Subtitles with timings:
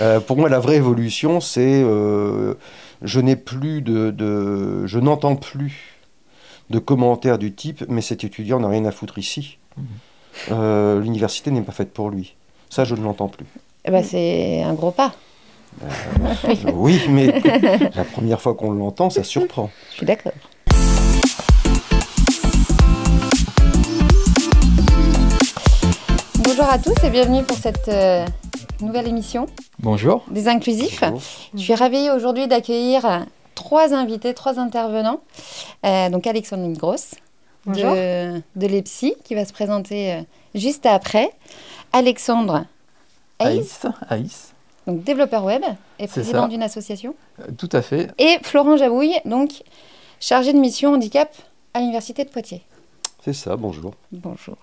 [0.00, 2.54] Euh, pour moi, la vraie évolution, c'est euh,
[3.02, 5.96] je n'ai plus de, de- je n'entends plus
[6.70, 9.58] de commentaires du type mais cet étudiant n'a rien à foutre ici.
[10.52, 12.34] Euh, L'université n'est pas faite pour lui.
[12.70, 13.46] Ça, je ne l'entends plus.
[13.84, 15.12] Eh ben, c'est un gros pas.
[16.74, 17.40] oui, mais
[17.94, 19.70] la première fois qu'on l'entend, ça surprend.
[19.90, 20.32] Je suis d'accord.
[26.44, 28.24] Bonjour à tous et bienvenue pour cette euh,
[28.80, 29.46] nouvelle émission
[29.78, 30.24] Bonjour.
[30.30, 31.00] des inclusifs.
[31.02, 31.20] Bonjour.
[31.54, 35.20] Je suis ravie aujourd'hui d'accueillir trois invités, trois intervenants.
[35.84, 37.14] Euh, donc Alexandrine Grosse
[37.66, 40.20] de, de l'EPSI qui va se présenter euh,
[40.54, 41.30] juste après.
[41.92, 42.64] Alexandre
[43.38, 43.86] Aïs.
[44.08, 44.52] Aïs.
[44.86, 45.62] donc développeur web
[45.98, 47.14] et président d'une association.
[47.40, 48.10] Euh, Tout à fait.
[48.18, 49.62] Et Florent Jabouille, donc
[50.20, 51.34] chargé de mission handicap
[51.74, 52.62] à l'Université de Poitiers.
[53.24, 53.94] C'est ça, bonjour.
[54.12, 54.56] Bonjour.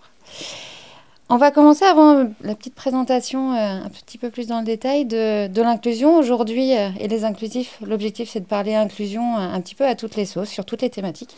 [1.27, 5.05] On va commencer avant la petite présentation euh, un petit peu plus dans le détail
[5.05, 6.17] de, de l'inclusion.
[6.19, 9.95] Aujourd'hui, euh, et les inclusifs, l'objectif c'est de parler inclusion euh, un petit peu à
[9.95, 11.35] toutes les sauces, sur toutes les thématiques.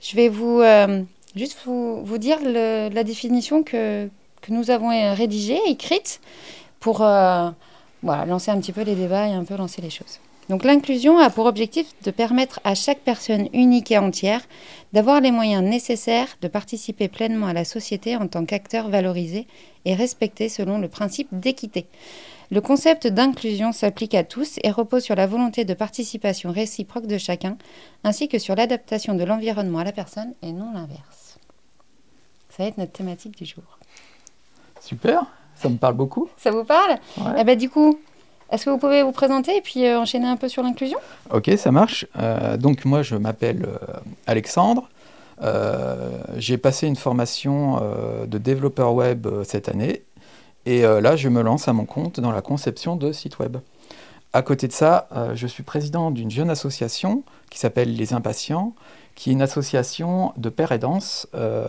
[0.00, 0.62] Je vais vous
[1.36, 4.08] juste vous, vous dire la définition que,
[4.40, 6.20] que nous avons rédigée, écrite,
[6.80, 10.18] pour voilà, lancer un petit peu les débats et un peu lancer les choses.
[10.48, 14.42] Donc l'inclusion a pour objectif de permettre à chaque personne unique et entière
[14.92, 19.46] d'avoir les moyens nécessaires de participer pleinement à la société en tant qu'acteur valorisé
[19.84, 21.86] et respecté selon le principe d'équité.
[22.50, 27.16] Le concept d'inclusion s'applique à tous et repose sur la volonté de participation réciproque de
[27.16, 27.56] chacun,
[28.02, 31.38] ainsi que sur l'adaptation de l'environnement à la personne et non l'inverse.
[32.48, 33.78] Ça va être notre thématique du jour.
[34.80, 35.26] Super.
[35.54, 36.28] Ça me parle beaucoup.
[36.38, 36.98] Ça vous parle?
[37.18, 37.32] Ouais.
[37.38, 38.00] Eh ben, Du coup,
[38.50, 40.98] est-ce que vous pouvez vous présenter et puis euh, enchaîner un peu sur l'inclusion?
[41.30, 42.06] Ok, ça marche.
[42.18, 43.76] Euh, donc moi, je m'appelle euh,
[44.26, 44.88] Alexandre.
[46.36, 47.80] J'ai passé une formation
[48.26, 50.02] de développeur web cette année.
[50.66, 53.56] Et là, je me lance à mon compte dans la conception de sites web.
[54.34, 58.74] À côté de ça, je suis président d'une jeune association qui s'appelle Les Impatients,
[59.14, 61.26] qui est une association de père et danse.
[61.34, 61.66] Euh,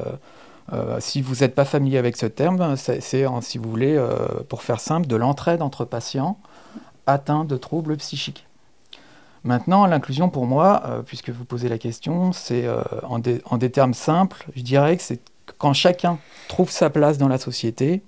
[1.00, 3.97] si vous n'êtes pas familier avec ce terme, c'est, en- si vous voulez,
[4.50, 6.38] pour faire simple, de l'entraide entre patients
[7.11, 8.45] atteints de troubles psychiques.
[9.44, 13.57] Maintenant, l'inclusion pour moi, euh, puisque vous posez la question, c'est euh, en, des- en
[13.57, 15.19] des termes simples, je dirais que c'est
[15.57, 18.03] quand chacun trouve sa place dans la société,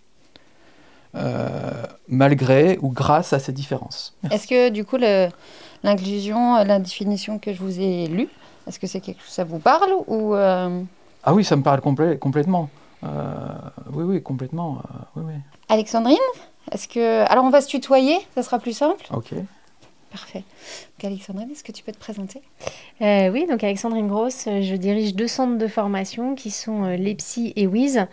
[1.15, 1.71] euh,
[2.07, 4.15] malgré ou grâce à ses différences.
[4.31, 4.97] Est-ce que du coup,
[5.83, 8.29] l'inclusion, la définition que je vous ai lue,
[8.67, 12.17] est-ce que c'est quelque chose ça vous parle ou Ah oui, ça me parle complè-
[12.17, 12.69] complètement.
[13.03, 14.81] Oui, oui, complètement.
[15.15, 15.33] oui, oui.
[15.69, 16.17] Alexandrine?
[16.71, 19.05] Est-ce que alors on va se tutoyer, ça sera plus simple.
[19.11, 19.33] Ok.
[20.11, 20.43] Parfait.
[20.99, 22.39] Donc, Alexandrine, est-ce que tu peux te présenter?
[23.01, 26.95] Euh, oui, donc Alexandrine Grosse, euh, je dirige deux centres de formation qui sont euh,
[26.97, 28.05] l'EPSI et WIZ.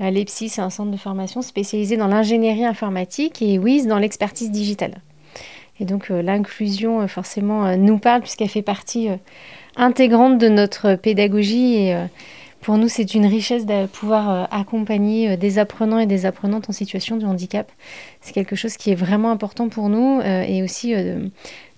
[0.00, 4.50] Euh, L'EPSI, c'est un centre de formation spécialisé dans l'ingénierie informatique et WIZ dans l'expertise
[4.50, 5.02] digitale.
[5.78, 9.16] Et donc euh, l'inclusion, euh, forcément, euh, nous parle puisqu'elle fait partie euh,
[9.76, 12.06] intégrante de notre pédagogie et euh,
[12.62, 16.70] pour nous, c'est une richesse de pouvoir euh, accompagner euh, des apprenants et des apprenantes
[16.70, 17.70] en situation de handicap.
[18.20, 21.26] C'est quelque chose qui est vraiment important pour nous euh, et aussi euh,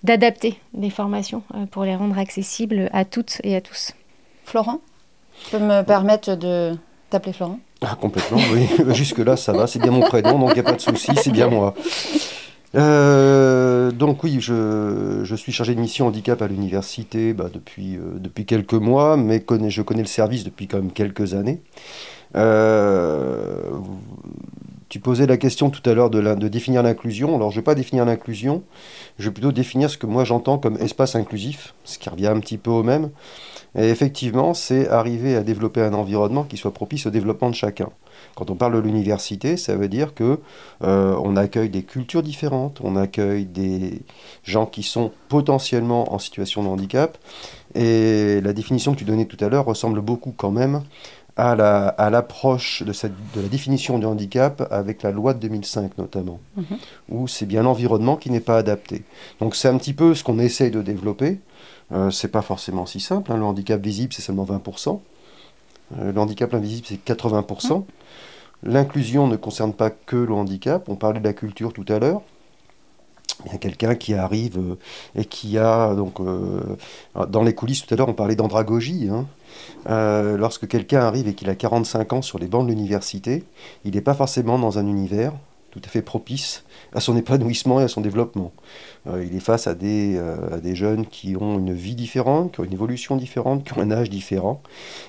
[0.02, 3.92] d'adapter les formations euh, pour les rendre accessibles à toutes et à tous.
[4.44, 4.80] Florent
[5.44, 6.76] Tu peux me permettre de
[7.08, 7.58] t'appeler Florent?
[7.80, 8.68] Ah, complètement, oui.
[8.94, 11.32] Jusque-là, ça va, c'est bien mon prénom, donc il n'y a pas de souci, c'est
[11.32, 11.74] bien moi.
[12.74, 18.46] Euh, donc oui, je, suis chargé de mission handicap à l'université bah, depuis, euh, depuis
[18.46, 21.60] quelques mois, mais je connais le service depuis quand même quelques années.
[22.36, 23.70] Euh,
[24.88, 27.36] tu posais la question tout à l'heure de définir l'inclusion.
[27.36, 28.62] Alors je ne vais pas définir l'inclusion,
[29.18, 32.40] je vais plutôt définir ce que moi j'entends comme espace inclusif, ce qui revient un
[32.40, 33.10] petit peu au même.
[33.76, 37.88] Et effectivement, c'est arriver à développer un environnement qui soit propice au développement de chacun.
[38.36, 40.38] Quand on parle de l'université, ça veut dire que
[40.84, 44.02] euh, on accueille des cultures différentes, on accueille des
[44.44, 47.18] gens qui sont potentiellement en situation de handicap.
[47.74, 50.82] Et la définition que tu donnais tout à l'heure ressemble beaucoup quand même
[51.36, 55.40] à la- à l'approche de, cette- de la définition du handicap avec la loi de
[55.40, 56.64] 2005 notamment, Mhm.
[57.10, 59.02] où c'est bien l'environnement qui n'est pas adapté.
[59.40, 61.40] Donc c'est un petit peu ce qu'on essaye de développer.
[61.94, 63.32] Euh, c'est pas forcément si simple.
[63.32, 63.36] hein.
[63.36, 65.00] Le handicap visible, c'est seulement 20%.
[65.98, 67.84] Euh, le handicap invisible, c'est 80%.
[68.62, 70.88] L'inclusion ne concerne pas que le handicap.
[70.88, 72.22] On parlait de la culture tout à l'heure.
[73.46, 74.78] Il y a quelqu'un qui arrive euh,
[75.14, 76.20] et qui a, donc,
[77.28, 79.08] dans les coulisses tout à l'heure, on parlait d'andragogie.
[79.10, 79.26] hein.
[80.36, 83.44] Lorsque quelqu'un arrive et qu'il a 45 ans sur les bancs de l'université,
[83.84, 85.32] il n'est pas forcément dans un univers
[85.70, 86.62] tout à fait propice
[86.94, 88.52] à son épanouissement et à son développement.
[89.06, 92.52] Euh, il est face à des, euh, à des jeunes qui ont une vie différente,
[92.52, 94.62] qui ont une évolution différente, qui ont un âge différent.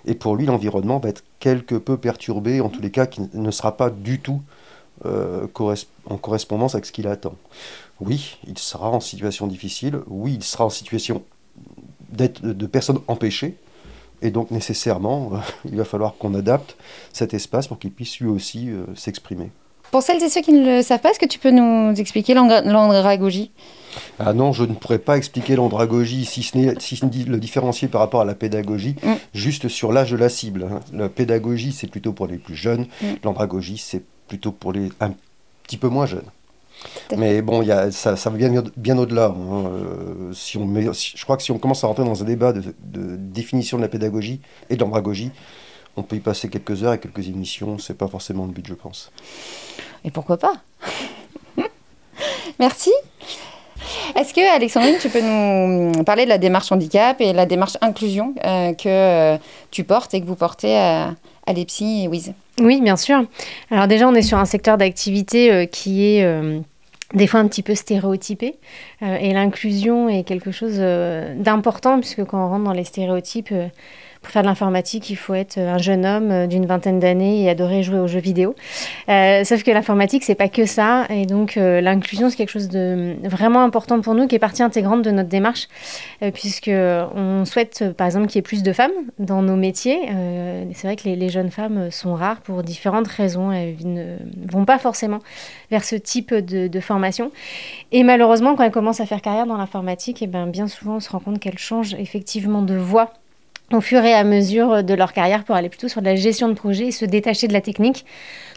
[0.06, 3.51] Et pour lui, l'environnement va être quelque peu perturbé, en tous les cas, qui ne
[3.51, 4.42] sera pas du tout
[5.06, 5.47] euh,
[6.06, 7.36] en correspondance avec ce qu'il attend.
[8.01, 11.24] oui, il sera en situation difficile, oui, il sera en situation
[12.09, 13.57] d'être de personnes empêchées,
[14.21, 15.31] et donc nécessairement,
[15.65, 16.77] il va falloir qu'on adapte
[17.13, 19.51] cet espace pour qu'il puisse lui aussi s'exprimer.
[19.91, 22.33] Pour celles et ceux qui ne le savent pas, est-ce que tu peux nous expliquer
[22.33, 23.51] l'andragogie?
[24.19, 28.01] Ah non, je ne pourrais pas expliquer l'andragogie, si ce n'est si le différencier par
[28.01, 29.13] rapport à la pédagogie, mm.
[29.33, 30.67] juste sur l'âge de la cible.
[30.69, 30.79] Hein.
[30.93, 33.05] La pédagogie, c'est plutôt pour les plus jeunes, mm.
[33.23, 35.13] l'andragogie, c'est plutôt pour les un
[35.63, 36.29] petit peu moins jeunes.
[37.17, 39.27] Mais bon, y a, ça, ça va bien, bien au-delà.
[39.27, 39.65] Hein.
[39.67, 42.63] Euh, si on je crois que si on commence à rentrer dans un débat de,
[43.17, 45.31] définition de la pédagogie et de l'andragogie,
[45.97, 47.77] on peut y passer quelques heures et quelques émissions.
[47.77, 49.12] C'est pas forcément le but, je pense.
[50.03, 50.53] Et pourquoi pas?
[52.59, 52.92] Merci.
[54.15, 58.33] Est-ce que, Alexandrine, tu peux nous parler de la démarche handicap et la démarche inclusion
[58.45, 59.38] euh, que euh,
[59.71, 61.15] tu portes et que vous portez à,
[61.45, 62.33] à l'EPSI et WIZ?
[62.62, 63.24] Oui, bien sûr.
[63.71, 66.25] Alors déjà, on est sur un secteur d'activité euh, qui est
[67.13, 68.56] des fois un petit peu stéréotypé.
[69.01, 73.53] et l'inclusion est quelque chose d'important, puisque quand on rentre dans les stéréotypes,
[74.25, 77.50] pour faire de l'informatique, il faut être un jeune homme euh, d'une vingtaine d'années et
[77.50, 78.56] adorer jouer aux jeux vidéo.
[79.07, 81.06] Euh, sauf que l'informatique, c'est pas que ça.
[81.12, 84.63] Et donc, euh, l'inclusion, c'est quelque chose de vraiment important pour nous, qui est partie
[84.63, 85.68] intégrante de notre démarche,
[86.33, 90.00] puisque on souhaite, par exemple, qu'il y ait plus de femmes dans nos métiers.
[90.74, 93.51] c'est vrai que les, jeunes femmes sont rares pour différentes raisons.
[93.51, 94.16] Elles ne
[94.51, 95.19] vont pas forcément
[95.69, 97.31] vers ce type de, formation.
[97.92, 101.00] Et malheureusement, quand elles commencent à faire carrière dans l'informatique, eh ben, bien souvent, on
[101.00, 103.12] se rend compte qu'elles changent effectivement de voie
[103.71, 106.53] au fur et à mesure de leur carrière pour aller plutôt sur la gestion de
[106.53, 108.06] projet et se détacher de la technique.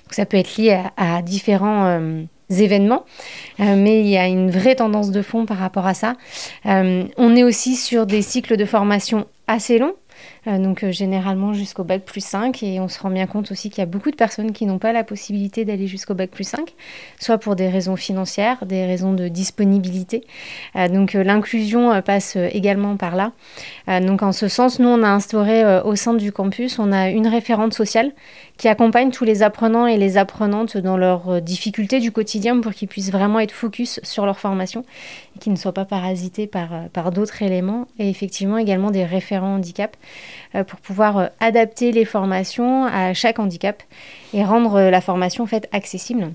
[0.04, 3.04] Donc ça peut être lié à, différents euh, événements,
[3.60, 6.14] euh, mais il y a une vraie tendance de fond par rapport à ça.
[6.66, 9.94] Euh, on est aussi sur des cycles de formation assez longs.
[10.46, 12.62] Euh, donc euh, généralement jusqu'au bac plus 5.
[12.62, 14.78] Et on se rend bien compte aussi qu'il y a beaucoup de personnes qui n'ont
[14.78, 16.74] pas la possibilité d'aller jusqu'au bac plus 5,
[17.18, 20.24] soit pour des raisons financières, des raisons de disponibilité.
[20.76, 23.32] Euh, donc l'inclusion passe également par là.
[24.00, 27.26] donc en ce sens, nous, on a instauré au sein du campus, on a une
[27.26, 28.12] référente sociale
[28.56, 32.88] qui accompagne tous les apprenants et les apprenantes dans leurs difficultés du quotidien pour qu'ils
[32.88, 34.84] puissent vraiment être focus sur leur formation
[35.36, 37.86] et qu'ils ne soient pas parasités par, par d'autres éléments.
[37.98, 39.96] Et effectivement également des référents handicap
[40.64, 43.82] pour pouvoir euh, adapter les formations à chaque handicap
[44.32, 46.32] et rendre euh, la formation en fait accessible.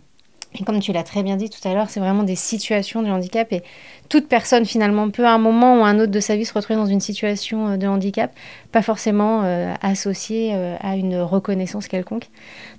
[0.59, 3.09] Et comme tu l'as très bien dit tout à l'heure, c'est vraiment des situations de
[3.09, 3.63] handicap et
[4.07, 6.53] toute personne finalement peut à un moment ou à un autre de sa vie se
[6.53, 8.31] retrouver dans une situation de handicap,
[8.71, 9.41] pas forcément
[9.81, 12.27] associée à une reconnaissance quelconque.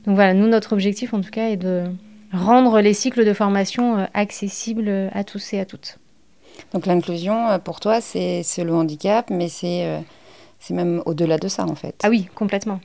[0.06, 1.82] Donc voilà, nous, notre objectif en tout cas est de
[2.32, 5.98] rendre les cycles de formation accessibles à tous et à toutes.
[6.72, 10.00] Donc l'inclusion, pour toi, c'est le handicap, mais c'est
[10.64, 11.94] c'est même au-delà de ça, en fait.
[12.02, 12.80] Ah oui, complètement.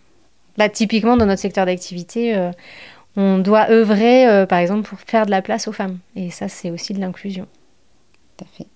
[0.58, 2.52] Là, typiquement, dans notre secteur d'activité, euh,
[3.16, 6.00] on doit œuvrer, euh, par exemple, pour faire de la place aux femmes.
[6.18, 7.48] Et ça, c'est aussi de l'inclusion.
[8.36, 8.68] Tout à fait.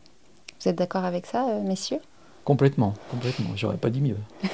[0.62, 2.00] Vous êtes d'accord avec ça, euh, messieurs?
[2.46, 3.50] Complètement, complètement.
[3.58, 4.16] J'aurais pas dit mieux.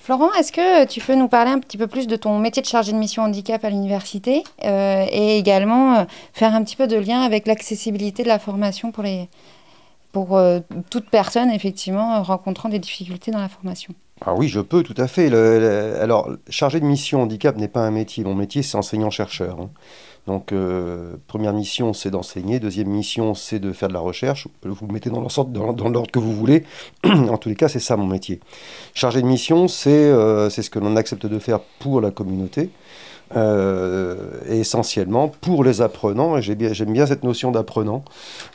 [0.00, 2.66] Florent, est-ce que tu peux nous parler un petit peu plus de ton métier de
[2.66, 7.48] chargé de mission handicap à l'université et également faire un petit peu de lien avec
[7.48, 9.28] l'accessibilité de la formation pour les,
[10.16, 13.92] pour euh, toute personne, effectivement, rencontrant des difficultés dans la formation.
[14.24, 15.26] Ah oui, je peux, tout à fait.
[16.00, 18.24] alors, chargé de mission handicap n'est pas un métier.
[18.24, 19.60] Mon métier, c'est enseignant-chercheur.
[19.60, 19.68] Hein.
[20.26, 22.60] Donc, euh, première mission, c'est d'enseigner.
[22.60, 24.48] Deuxième mission, c'est de faire de la recherche.
[24.62, 26.64] Vous mettez dans l'ordre que vous voulez.
[27.04, 28.40] en tous les cas, c'est ça mon métier.
[28.94, 32.70] Chargé de mission, c'est euh, c'est ce que l'on accepte de faire pour la communauté.
[33.34, 38.04] Euh, essentiellement pour les apprenants, et j'aime bien, cette notion d'apprenant.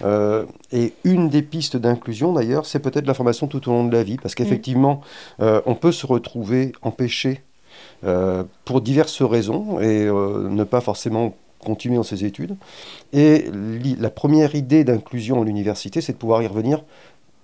[0.01, 3.91] Euh, et une des pistes d'inclusion, d'ailleurs, c'est peut-être la formation tout au long de
[3.91, 5.01] la vie, parce qu'effectivement,
[5.41, 7.41] euh, on peut se retrouver empêché
[8.65, 12.55] pour diverses raisons et ne pas forcément continuer dans ses études.
[13.13, 13.45] Et
[13.99, 16.83] la première idée d'inclusion à l'université, c'est de pouvoir y revenir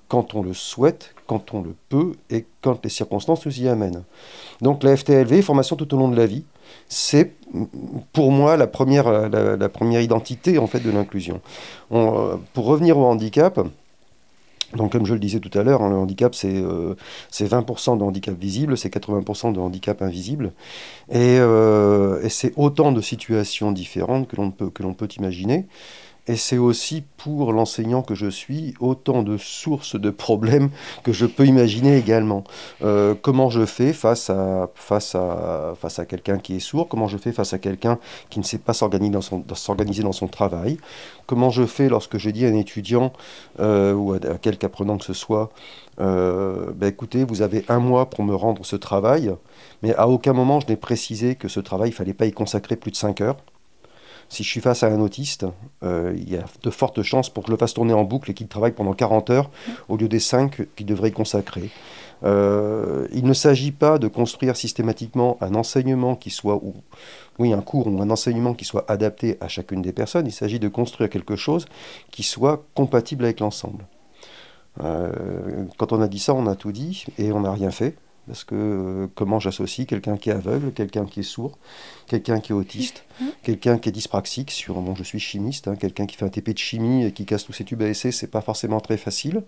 [0.08, 4.04] quand on le souhaite, quand on le peut et quand les circonstances nous y amènent.
[4.62, 6.44] Donc la FTLV, formation tout au long de la vie,
[6.90, 7.34] c'est
[8.14, 11.42] pour moi la première, la, première identité en fait de l'inclusion.
[11.92, 13.60] Euh, pour revenir au handicap,
[14.76, 18.04] donc, comme je le disais tout à l'heure, hein, le handicap, c'est 20% euh, de
[18.04, 20.52] handicap visible, c'est 80% de handicap invisible.
[21.10, 25.66] Et, euh, et c'est autant de situations différentes que l'on peut, peut imaginer.
[26.28, 30.70] Et c'est aussi pour l'enseignant que je suis autant de sources de problèmes
[31.04, 32.44] que je peux imaginer également.
[32.84, 34.70] Euh, comment je fais face à,
[36.08, 36.90] quelqu'un qui est sourd?
[36.90, 37.98] Comment je fais face à quelqu'un
[38.30, 40.78] qui ne sait pas s'organiser dans, son, s'organiser dans son travail?
[41.28, 43.14] Comment je fais lorsque je dis à un étudiant
[43.60, 45.50] euh, ou à, quelque apprenant que ce soit
[46.00, 49.34] euh, ben écoutez, vous avez un mois pour me rendre ce travail,
[49.82, 52.32] mais à aucun moment je n'ai précisé que ce travail, il ne fallait pas y
[52.32, 53.38] consacrer plus de 5 heures.
[54.30, 55.46] Si je suis face à un autiste,
[55.84, 58.32] euh, il y a de fortes chances pour que je le fasse tourner en boucle
[58.32, 59.50] et qu'il travaille pendant 40 heures
[59.88, 61.70] au lieu des 5 qu'il devrait y consacrer.
[62.24, 66.74] Euh, il ne s'agit pas de construire systématiquement un enseignement qui soit, ou,
[67.40, 70.26] oui, un cours ou un enseignement qui soit adapté à chacune des personnes.
[70.26, 71.66] Il s'agit de construire quelque chose
[72.12, 73.86] qui soit compatible avec l'ensemble.
[74.84, 75.12] Euh,
[75.78, 77.96] quand on a dit ça, on a tout dit et on n'a rien fait.
[78.28, 81.58] Parce que euh, comment j'associe quelqu'un qui est aveugle, quelqu'un qui est sourd,
[82.08, 83.26] quelqu'un qui est autiste, mmh.
[83.42, 86.50] quelqu'un qui est dyspraxique, sur, bon, je suis chimiste, hein, quelqu'un qui fait un TP
[86.50, 89.44] de chimie et qui casse tous ses tubes à essai, c'est pas forcément très facile.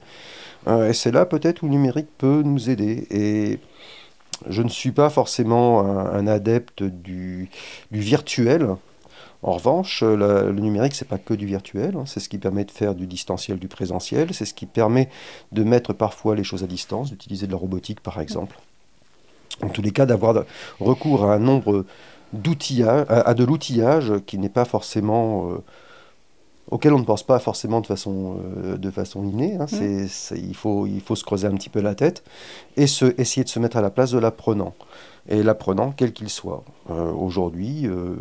[0.67, 3.05] Euh, et c'est là peut-être où le numérique peut nous aider.
[3.11, 3.59] Et
[4.47, 7.49] je ne suis pas forcément un, adepte du,
[7.91, 8.69] du, virtuel.
[9.43, 12.05] En revanche, le numérique, c'est pas que du virtuel, hein.
[12.05, 15.09] c'est ce qui permet de faire du distanciel, du présentiel, c'est ce qui permet
[15.51, 18.57] de mettre parfois les choses à distance, d'utiliser de la robotique par exemple
[19.63, 20.43] en tous les cas, d'avoir
[20.79, 21.85] recours à un nombre
[22.33, 25.51] d'outillages, à, de l'outillage qui n'est pas forcément.
[25.51, 25.57] Euh,
[26.71, 29.57] auquel on ne pense pas forcément de façon, euh, de façon innée.
[29.59, 29.65] Hein.
[29.71, 30.35] Mmh.
[30.35, 32.23] il, faut, il faut se creuser un petit peu la tête
[32.77, 34.75] et se, essayer de se mettre à la place de l'apprenant
[35.29, 36.63] et l'apprenant, quel qu'il soit.
[36.89, 38.15] Euh, aujourd'hui, euh,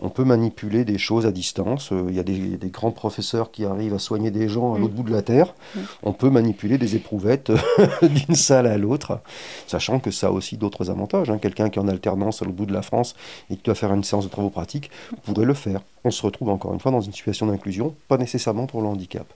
[0.00, 1.92] on peut manipuler des choses à distance.
[1.92, 4.92] Euh, il y a des, grands professeurs qui arrivent à soigner des gens à l'autre
[4.92, 4.96] mm.
[4.96, 5.54] bout de la Terre.
[5.74, 5.80] Mm.
[6.02, 7.52] On peut manipuler des éprouvettes
[8.02, 9.20] d'une salle à l'autre,
[9.68, 11.30] sachant que ça a aussi d'autres avantages.
[11.30, 11.38] Hein.
[11.38, 13.14] Quelqu'un qui est en alternance à l'autre bout de la France
[13.50, 14.90] et qui doit faire une séance de travaux pratiques
[15.22, 15.80] pourrait le faire.
[16.04, 19.32] On se retrouve encore une fois dans une situation d'inclusion, pas nécessairement pour le handicap.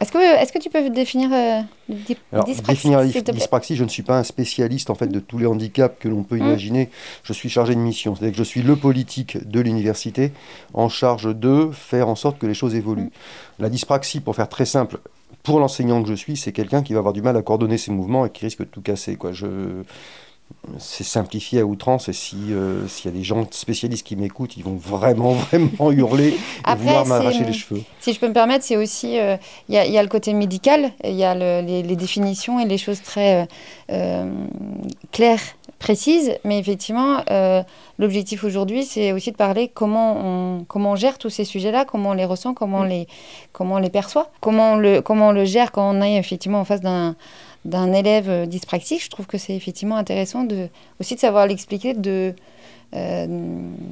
[0.00, 4.18] Est-ce que, est que tu peux définir euh, dyspraxie, définir dyspraxie, je ne suis pas
[4.18, 6.46] un spécialiste en fait de tous les handicaps que l'on peut hum.
[6.46, 6.90] imaginer.
[7.22, 10.32] Je suis chargé de mission, c'est-à-dire que je suis le politique de l'université
[10.74, 13.02] en charge de faire en sorte que les choses évoluent.
[13.02, 13.10] Hum.
[13.58, 14.98] La dyspraxie, pour faire très simple,
[15.42, 17.92] pour l'enseignant que je suis, c'est quelqu'un qui va avoir du mal à coordonner ses
[17.92, 19.16] mouvements et qui risque de tout casser.
[19.16, 19.32] Quoi.
[19.32, 19.46] Je
[20.78, 24.56] c'est simplifié à outrance et si euh, s'il y a des gens spécialistes qui m'écoutent,
[24.56, 26.34] ils vont vraiment vraiment hurler
[26.66, 27.82] et vouloir m'arracher les cheveux.
[28.00, 29.36] Si je peux me permettre, c'est aussi euh,
[29.68, 33.48] il y, a le côté médical, il y a les, définitions et les choses très
[33.90, 34.44] euh,
[35.12, 35.40] claires,
[35.78, 37.22] précises, mais effectivement
[37.98, 42.10] l'objectif aujourd'hui, c'est aussi de parler comment on comment on gère tous ces sujets-là, comment
[42.10, 43.06] on les ressent, comment on les
[43.52, 46.60] comment on les perçoit, comment on le comment on le gère quand on est effectivement
[46.60, 47.14] en face d'un
[47.66, 50.68] d'un élève euh, dyspraxique, je trouve que c'est effectivement intéressant de,
[51.00, 52.34] aussi de savoir l'expliquer de,
[52.94, 53.26] euh,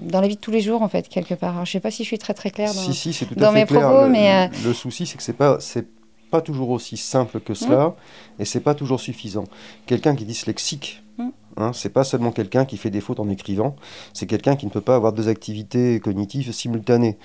[0.02, 1.54] dans la vie de tous les jours, en fait, quelque part.
[1.56, 3.34] je ne sais pas si je suis très très claire dans, si, si, c'est tout
[3.38, 3.80] à fait mes clair.
[3.80, 4.48] propos, le, mais...
[4.62, 5.58] Le, euh, souci, c'est que ce n'est pas,
[6.30, 8.42] pas toujours aussi simple que cela, mmh.
[8.42, 9.44] et c'est pas toujours suffisant.
[9.86, 11.28] Quelqu'un qui est dyslexique, mmh.
[11.56, 13.76] Hein, c'est pas seulement quelqu'un qui fait des fautes en écrivant,
[14.12, 17.16] c'est quelqu'un qui ne peut pas avoir deux activités cognitives simultanées.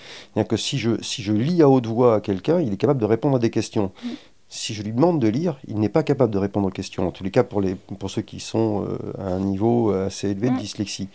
[0.47, 3.05] que si je, si je lis à haute voix à quelqu'un, il est capable de
[3.05, 3.91] répondre à des questions.
[4.03, 4.09] Mmh
[4.49, 7.11] si je lui demande de lire, il n'est pas capable de répondre aux questions, en
[7.11, 10.49] tous les cas pour, les, pour ceux qui sont euh, à un niveau assez élevé
[10.49, 11.07] de dyslexie.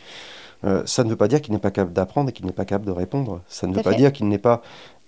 [0.64, 2.64] Euh, ça ne veut pas dire qu'il n'est pas capable d'apprendre et qu'il n'est pas
[2.64, 3.42] capable de répondre.
[3.48, 4.62] Ça ne veut pas dire qu'il n'est pas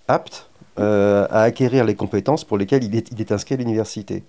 [0.09, 4.25] apte euh, à acquérir les compétences pour lesquelles il est, il est inscrit à l'université.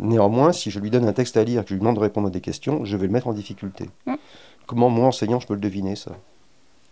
[0.00, 2.00] néanmoins, si je lui donne un texte à lire et que je lui demande de
[2.00, 3.90] répondre à des questions, je vais le mettre en difficulté.
[4.66, 6.12] Comment moi, enseignant, je peux le deviner, ça?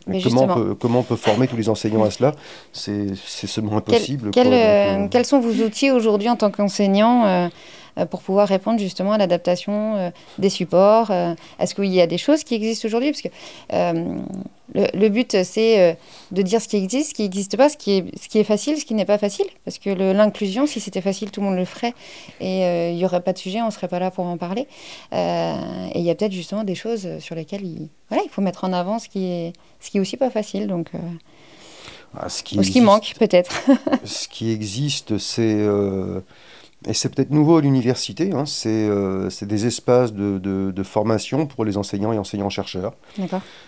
[0.06, 2.34] Comment, on peut, comment, on peut, former tous les enseignants à cela
[2.72, 4.30] C'est seulement impossible.
[4.36, 7.48] Euh, quels sont vos outils aujourd'hui en tant qu'enseignant euh, euh,
[8.10, 11.10] pour pouvoir répondre justement à l'adaptation des supports
[11.58, 13.12] Est-ce qu'il y a des choses qui existent aujourd'hui?
[13.12, 13.28] Parce que
[14.74, 15.98] le, but, c'est
[16.30, 18.44] de dire ce qui existe, ce qui n'existe pas, ce qui, est, ce qui est
[18.44, 19.46] facile, ce qui n'est pas facile.
[19.64, 21.94] Parce que l'inclusion, si c'était facile, tout le monde le ferait
[22.40, 24.66] et il n'y aurait pas de sujet, on ne serait pas là pour en parler.
[25.12, 28.64] et il y a peut-être justement des choses sur lesquelles il, voilà, il faut mettre
[28.64, 30.66] en avant ce qui est, ce qui est aussi pas facile.
[30.66, 30.98] Donc, euh,
[32.18, 33.52] ah, ce, qui ce qui manque peut-être.
[34.04, 36.20] ce qui existe, c'est euh,
[36.86, 41.64] et c'est peut-être nouveau à l'université, hein, euh, c'est des espaces de, de, formation pour
[41.64, 42.94] les enseignants et enseignants-chercheurs.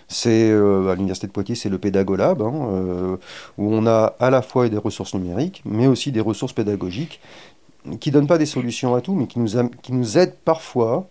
[0.09, 3.19] C'est à l'université de Poitiers, c'est le Pédagolab, hein,
[3.59, 7.21] où on a à la fois des ressources numériques, mais aussi des ressources pédagogiques
[8.00, 9.50] qui ne donnent pas des solutions à tout, mais qui nous,
[9.83, 11.07] qui nous aident parfois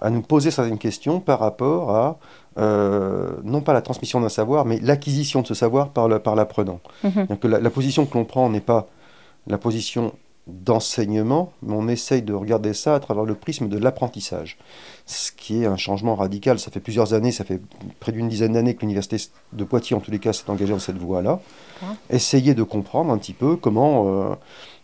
[0.00, 2.18] à nous poser certaines questions par rapport à
[2.58, 6.80] euh, non pas la transmission d'un savoir, mais l'acquisition de ce savoir par l'apprenant.
[7.04, 7.26] Mhm.
[7.44, 8.88] La, la, position que l'on prend n'est pas
[9.46, 10.12] la position
[10.48, 14.58] d'enseignement, mais on essaye de regarder ça à travers le prisme de l'apprentissage,
[15.06, 16.58] ce qui est un changement radical.
[16.58, 17.60] Ça fait plusieurs années, ça fait
[18.00, 19.18] près d'une dizaine d'années que l'université
[19.52, 21.40] de Poitiers, en tous les cas, s'est engagée dans cette voie-là.
[22.10, 24.34] Essayer de comprendre un petit peu comment, euh,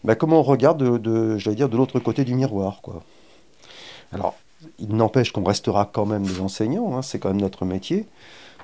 [0.05, 2.81] bah, comment on regarde de, de dire, de l'autre côté du miroir.
[2.83, 3.03] Quoi.
[4.13, 4.35] Alors,
[4.79, 8.07] il n'empêche qu'on restera quand même des enseignants, hein, c'est quand même notre métier,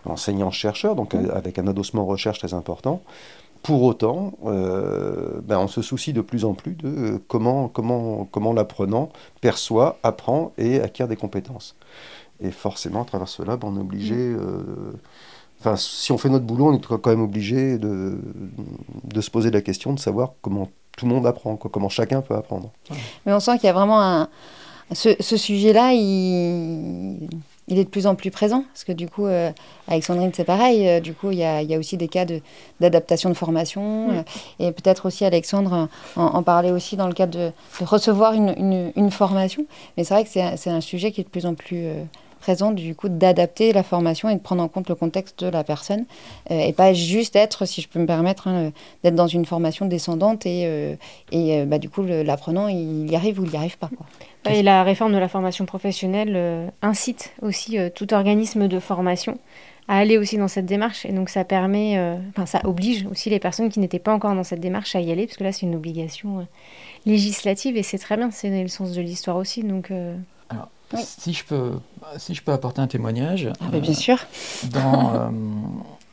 [0.04, 3.02] enseignants-chercheurs, donc avec un adossement recherche très important.
[3.64, 8.28] Pour autant, euh, ben, on se soucie de plus en plus de euh, comment, comment,
[8.30, 9.08] comment l'apprenant
[9.40, 11.74] perçoit, apprend et acquiert des compétences.
[12.40, 14.36] Et forcément, à travers cela, ben, on est obligé
[15.60, 18.18] enfin, si on fait notre boulot, on est quand même obligé de,
[19.04, 22.20] de se poser la question de savoir comment tout le monde apprend, quoi, comment chacun
[22.20, 22.70] peut apprendre.
[23.24, 24.28] Mais on sent qu'il y a vraiment un.
[24.92, 27.28] Ce, ce sujet-là, il
[27.68, 28.64] il est de plus en plus présent.
[28.72, 29.50] Parce que du coup, euh,
[29.88, 30.88] avec Sandrine, c'est pareil.
[30.88, 32.26] Euh, du coup, il y a, y a, aussi des cas
[32.80, 34.10] d'adaptation de, formation.
[34.10, 34.22] Euh,
[34.58, 38.92] et peut-être aussi, Alexandre en, parlait aussi dans le cadre de, de recevoir une, une,
[38.96, 39.66] une, formation.
[39.96, 41.86] Mais c'est vrai que c'est un sujet qui est de plus en plus
[42.72, 46.04] du coup, d'adapter la formation et de prendre en compte le contexte de la personne.
[46.50, 48.72] et pas juste être, si je peux me permettre, hein,
[49.02, 50.96] d'être dans une formation descendante et,
[51.32, 53.90] et bah, du coup, l'apprenant, il y arrive ou il n'y arrive pas.
[53.96, 54.06] Quoi.
[54.50, 59.38] Et la réforme de la formation professionnelle euh, incite aussi euh, tout organisme de formation
[59.88, 61.04] à aller aussi dans cette démarche.
[61.06, 64.34] Et donc ça permet, euh, enfin ça oblige aussi les personnes qui n'étaient pas encore
[64.34, 66.46] dans cette démarche à y aller, parce que là c'est une obligation
[67.06, 69.62] législative et c'est très bien, c'est le sens de l'histoire aussi.
[69.62, 69.90] Donc,
[70.48, 71.72] Alors, si, je peux,
[72.18, 73.50] si je peux apporter un témoignage.
[73.60, 74.18] Ah, bien sûr.
[74.64, 75.32] Dans,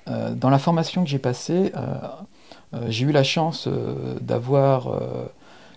[0.35, 1.71] dans la formation que j'ai passée,
[2.87, 3.67] j'ai eu la chance
[4.21, 4.87] d'avoir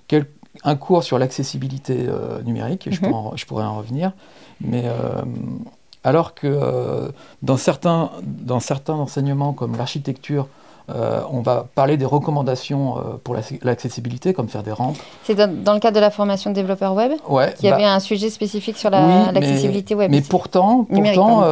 [0.08, 0.28] quelques
[0.62, 3.30] un cours sur l'accessibilité euh, numérique, je, mhm.
[3.34, 4.12] je, pourrais en revenir,
[4.60, 5.22] mais euh,
[6.04, 7.08] alors que euh,
[7.42, 10.46] dans, certains, dans certains enseignements comme l'architecture,
[10.88, 14.98] on va parler des recommandations pour l'accessibilité, comme faire des rampes.
[15.24, 17.94] C'est dans, le cadre de la formation de développeur web ouais, qu'il y avait bah
[17.94, 20.10] un sujet spécifique sur l'accessibilité web.
[20.10, 21.42] Mais pourtant, pourtant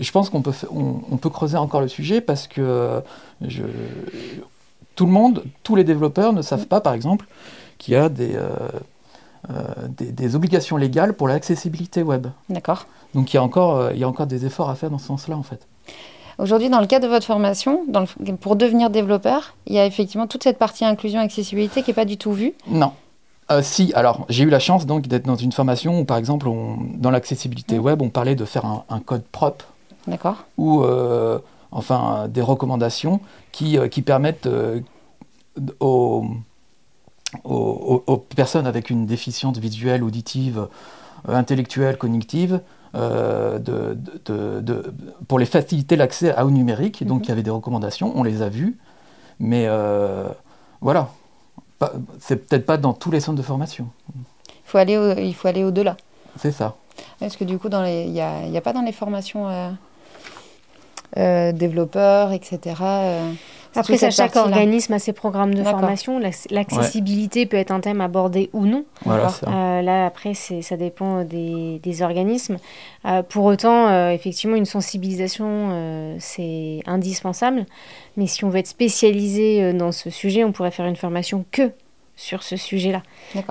[0.00, 3.02] je pense qu'on peut, on, peut creuser encore le sujet parce que
[3.40, 3.64] je,
[4.94, 7.26] tout le monde, tous les développeurs ne savent pas, par exemple,
[7.78, 8.48] qu'il y a euh,
[9.50, 12.26] euh, des, des, obligations légales pour l'accessibilité web.
[12.48, 12.86] D'accord.
[13.14, 14.98] Donc il y, a encore, euh, il y a encore des efforts à faire dans
[14.98, 15.66] ce sens-là, en fait.
[16.38, 18.04] Aujourd'hui, dans le cadre de votre formation, dans
[18.40, 22.04] pour devenir développeur, il y a effectivement toute cette partie inclusion accessibilité qui n'est pas
[22.04, 22.52] du tout vue.
[22.68, 22.92] Non.
[23.60, 26.48] si, alors j'ai eu la chance donc d'être dans une formation où par exemple
[26.94, 27.82] dans l'accessibilité mmh.
[27.82, 29.66] web on parlait de faire un, code propre.
[30.06, 30.44] D'accord.
[30.58, 30.84] Ou
[31.72, 34.48] enfin des recommandations qui, qui permettent
[35.80, 36.24] aux,
[37.44, 40.68] aux, personnes avec une déficience visuelle, auditive,
[41.28, 42.60] euh, intellectuelle, cognitive,
[42.94, 44.94] euh, de,
[45.26, 47.04] pour les faciliter l'accès au numérique.
[47.06, 47.24] donc, mhm.
[47.24, 48.78] il y avait des recommandations, on les a vues,
[49.40, 50.28] mais euh,
[50.80, 51.10] voilà,
[52.20, 53.88] c'est peut-être pas dans tous les centres de formation.
[54.14, 55.96] Il faut aller, il faut aller au-delà.
[56.36, 56.76] C'est ça.
[57.20, 59.48] Parce que du coup, il n'y a, a, pas dans les formations
[61.16, 62.74] développeurs, etc.
[63.74, 66.20] Après, ça, chaque organisme a ses programmes de formation.
[66.50, 68.84] L'accessibilité peut être un thème abordé ou non.
[69.06, 72.58] Euh, là, après, ça dépend des, organismes.
[73.06, 77.66] Euh, pour autant, euh, effectivement, une sensibilisation, c'est indispensable.
[78.16, 81.72] Mais si on veut être spécialisé dans ce sujet, on pourrait faire une formation que
[82.20, 83.02] sur ce sujet-là.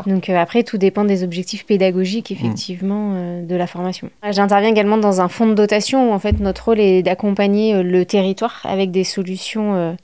[0.06, 4.10] Donc après, tout dépend des objectifs pédagogiques, effectivement, de la formation.
[4.30, 8.06] J'interviens également dans un fonds de dotation où, en fait, notre rôle est d'accompagner le
[8.06, 9.95] territoire avec des solutions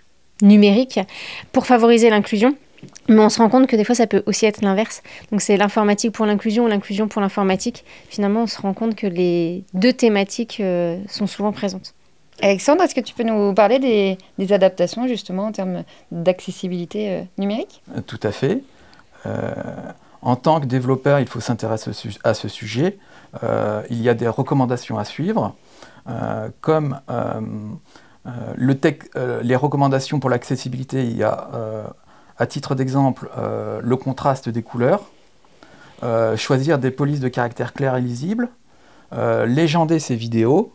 [0.42, 1.00] numérique
[1.52, 2.56] pour favoriser l'inclusion.
[3.08, 5.04] Mais on se rend compte que des fois, ça peut aussi être l'inverse.
[5.32, 7.86] Donc, c'est l'informatique pour l'inclusion ou l'inclusion pour l'informatique.
[8.10, 11.94] Finalement, on se rend compte que les deux thématiques euh, sont souvent présentes.
[12.42, 13.80] Alexandre, est-ce que tu peux nous parler
[14.38, 17.82] des, adaptations, justement, en termes d'accessibilité euh, numérique?
[17.96, 18.64] Euh, Tout à fait.
[20.22, 21.92] en tant que développeur, il faut s'intéresser
[22.24, 22.98] à ce sujet.
[23.90, 25.56] il y a des recommandations à suivre,
[26.62, 27.00] comme
[28.26, 28.80] euh, le
[29.16, 31.84] euh, les recommandations pour l'accessibilité, il y a, euh,
[32.38, 33.30] à titre d'exemple,
[33.82, 35.04] le contraste des couleurs,
[36.36, 38.50] choisir des polices de caractère clair et lisible,
[39.46, 40.74] légender ses vidéos,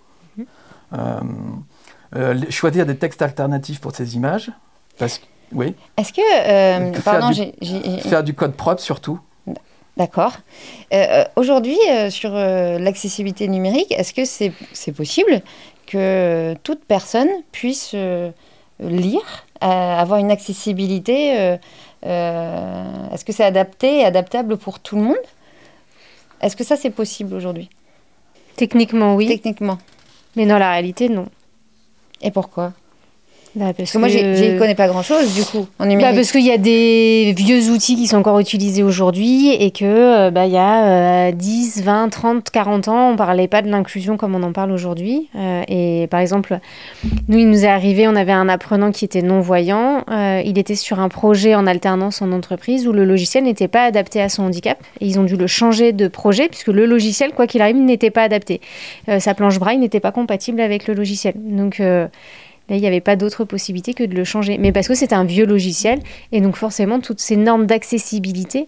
[2.50, 4.50] choisir des textes alternatifs pour ces images.
[4.98, 5.20] Parce,
[5.52, 5.74] oui.
[5.96, 7.00] Est-ce que.
[7.02, 9.20] pardon, faire, du, faire du code propre surtout.
[9.96, 10.36] D'accord.
[11.36, 11.78] Aujourd'hui,
[12.10, 15.42] sur l'accessibilité numérique, est-ce que c'est possible
[15.88, 18.30] que toute personne puisse euh,
[18.78, 21.56] lire, euh, avoir une accessibilité.
[22.04, 25.16] Euh, est-ce que c'est adapté et adaptable pour tout le monde?
[26.40, 27.68] Est-ce que ça, c'est possible aujourd'hui?
[28.56, 29.26] Techniquement, oui.
[29.26, 29.78] Techniquement.
[30.36, 31.26] Mais dans la réalité, non.
[32.20, 32.72] Et pourquoi?
[33.54, 36.10] Bah, parce, que, moi, je n'y connais pas grand-chose, du coup, en numérique.
[36.10, 39.84] Bah, parce qu'il y a des vieux outils qui sont encore utilisés aujourd'hui et que,
[39.84, 43.68] euh, bah, il y a 10, 20, 30, 40 ans, on ne parlait pas de
[43.68, 45.28] l'inclusion comme on en parle aujourd'hui.
[45.34, 46.58] Euh, et par exemple,
[47.28, 50.04] nous, il nous est arrivé, on avait un apprenant qui était non-voyant.
[50.10, 53.84] Euh, il était sur un projet en alternance en entreprise où le logiciel n'était pas
[53.84, 54.78] adapté à son handicap.
[55.00, 58.10] Et ils ont dû le changer de projet puisque le logiciel, quoi qu'il arrive, n'était
[58.10, 58.60] pas adapté.
[59.18, 61.34] sa planche braille n'était pas compatible avec le logiciel.
[61.36, 61.80] Donc,
[62.68, 64.58] Là, il n'y avait pas d'autre possibilité que de le changer.
[64.58, 66.00] Mais parce que c'est un vieux logiciel,
[66.32, 68.66] et donc forcément, toutes ces normes d'accessibilité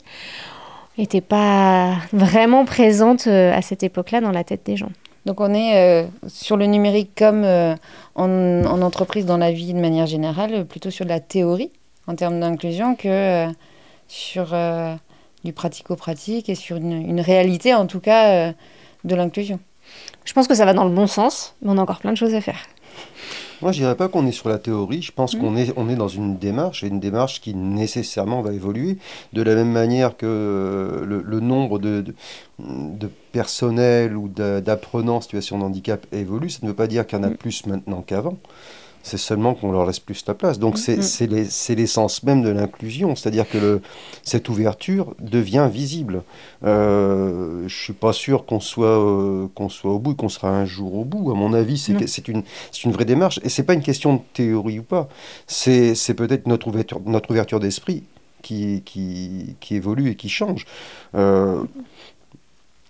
[0.98, 4.90] n'étaient pas vraiment présentes euh, à cette époque-là dans la tête des gens.
[5.26, 7.44] Donc on est sur le numérique comme
[8.14, 11.70] en, entreprise dans la vie de manière générale, plutôt sur de la théorie
[12.06, 13.46] en termes d'inclusion que
[14.08, 14.56] sur
[15.44, 18.54] du pratico-pratique et sur une, réalité en tout cas
[19.04, 19.60] de l'inclusion.
[20.24, 22.16] Je pense que ça va dans le bon sens, mais on a encore plein de
[22.16, 22.60] choses à faire.
[23.62, 25.02] Moi, je dirais pas qu'on est sur la théorie.
[25.02, 25.38] Je pense mm.
[25.40, 28.98] qu'on est, on est dans une démarche, et une démarche qui nécessairement va évoluer.
[29.32, 32.04] De la même manière que le, nombre de,
[32.58, 37.18] de, personnel ou d'apprenants en situation de handicap évolue, ça ne veut pas dire qu'il
[37.18, 37.36] y en a mm.
[37.36, 38.36] plus maintenant qu'avant
[39.02, 40.58] c'est seulement qu'on leur laisse plus la place.
[40.58, 41.74] Donc c'est mm-hmm.
[41.74, 43.82] l'essence même de l'inclusion, c'est-à-dire que le,
[44.22, 46.22] cette ouverture devient visible.
[46.64, 50.64] Euh, je suis pas sûr qu'on soit, euh, qu'on soit au bout, qu'on sera un
[50.64, 51.30] jour au bout.
[51.30, 52.42] À mon avis, c'est une,
[52.84, 53.40] une vraie démarche.
[53.42, 55.08] Et c'est pas une question de théorie ou pas.
[55.46, 58.04] C'est peut-être notre ouverture, notre ouverture d'esprit
[58.42, 60.66] qui, qui, qui, évolue et qui change.
[61.14, 61.62] Euh,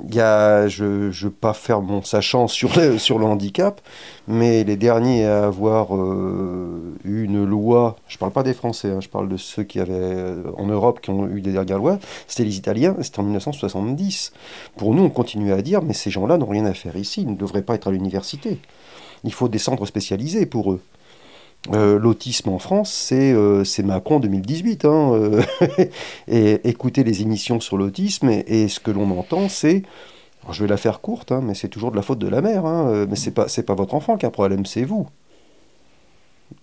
[0.08, 3.80] y a, je ne veux pas faire mon sachant sur le, sur le handicap,
[4.28, 8.90] mais les derniers à avoir euh, eu une loi, je ne parle pas des Français,
[8.90, 11.78] hein, je parle de ceux qui avaient euh, en Europe qui ont eu des dernières
[11.78, 14.32] lois, c'était les Italiens, c'était en 1970.
[14.76, 17.30] Pour nous, on continue à dire, mais ces gens-là n'ont rien à faire ici, ils
[17.30, 18.58] ne devraient pas être à l'université.
[19.24, 20.80] Il faut des centres spécialisés pour eux.
[21.68, 24.84] Euh, l'autisme en France, c'est euh, Macron 2018.
[24.84, 25.42] Hein, euh,
[26.28, 29.82] et écouter les émissions sur l'autisme, et, ce que l'on entend, c'est.
[30.50, 32.64] Je vais la faire courte, hein, mais c'est toujours de la faute de la mère.
[32.64, 35.06] Hein, mais c'est pas, pas votre enfant qui a un problème, c'est vous.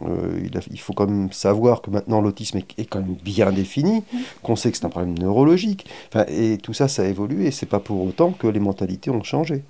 [0.04, 4.18] Euh, il, faut quand même savoir que maintenant l'autisme est, quand même bien défini, mmh.
[4.44, 5.88] qu'on sait que c'est un problème neurologique.
[6.28, 7.48] et tout ça, ça a évolué.
[7.48, 9.64] Et c'est pas pour autant que les mentalités ont changé.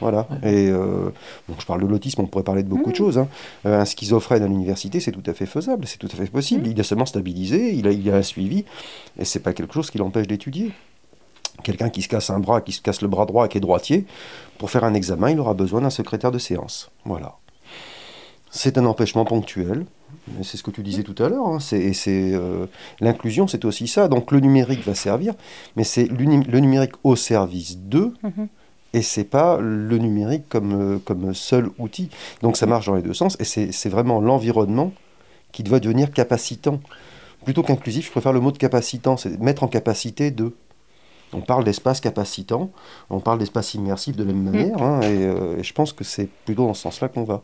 [0.00, 0.28] Voilà.
[0.42, 1.10] Et euh,
[1.58, 2.94] je parle de l'autisme, on pourrait parler de beaucoup de mmh.
[2.94, 3.18] choses.
[3.18, 3.28] Hein.
[3.66, 6.66] Euh, un schizophrène à l'université, c'est tout à fait faisable, c'est tout à fait possible.
[6.66, 6.72] Mmh.
[6.72, 8.64] Il a seulement stabilisé, il a, il a un suivi,
[9.18, 10.72] et c'est pas quelque chose qui l'empêche d'étudier.
[11.64, 14.06] Quelqu'un qui se casse un bras, qui se casse le bras droit, qui est droitier,
[14.58, 16.90] pour faire un examen, il aura besoin d'un secrétaire de séance.
[17.04, 17.34] Voilà.
[18.50, 19.84] C'est un empêchement ponctuel,
[20.42, 21.46] c'est ce que tu disais tout à l'heure.
[21.46, 21.58] Hein.
[21.60, 21.94] C'est,
[22.34, 22.66] euh,
[23.00, 24.08] l'inclusion, c'est aussi ça.
[24.08, 25.34] Donc le numérique va servir,
[25.76, 28.48] mais c'est le numérique au service d'eux, mhm.
[28.94, 32.10] et c'est pas le numérique comme, euh, comme seul outil.
[32.42, 34.92] Donc ça marche dans les deux sens, et c'est, vraiment l'environnement
[35.52, 36.80] qui doit devenir capacitant.
[37.44, 40.54] Plutôt qu'inclusif, je préfère le mot de capacitant, c'est mettre en capacité de.
[41.34, 42.70] On parle d'espace capacitant,
[43.10, 44.50] on parle d'espace immersif de la même mhm.
[44.50, 47.42] manière, hein, euh, et, je pense que c'est plutôt dans ce sens-là qu'on va.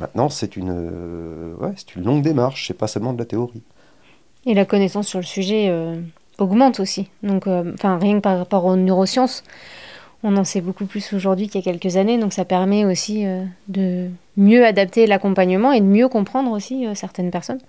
[0.00, 3.62] Maintenant, c'est une, euh, ouais, une longue démarche, c'est pas seulement de la théorie.
[4.46, 6.00] Et la connaissance sur le sujet euh,
[6.38, 7.10] augmente aussi.
[7.22, 9.44] Donc, euh, enfin, rien que par rapport aux neurosciences,
[10.22, 12.18] on en sait beaucoup plus aujourd'hui qu'il y a quelques années.
[12.18, 13.24] Donc, ça permet aussi
[13.68, 17.60] de mieux adapter l'accompagnement et de mieux comprendre aussi certaines personnes.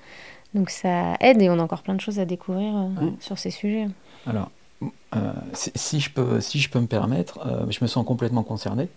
[0.54, 2.90] Donc, ça aide et on a encore plein de choses à découvrir
[3.22, 3.88] sur ces sujets.
[4.28, 4.52] Alors,
[5.54, 7.40] si, je peux, si je peux me permettre,
[7.70, 8.90] je me sens complètement concerné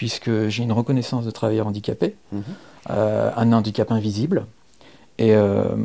[0.00, 2.42] puisque j'ai une reconnaissance de travailleur handicapé, mhm.
[2.88, 4.46] euh, un handicap invisible.
[5.18, 5.76] Et euh,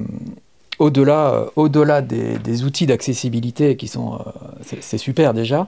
[0.80, 4.20] au-delà, euh, au-delà des, outils d'accessibilité qui sont,
[4.62, 5.68] c'est, super déjà,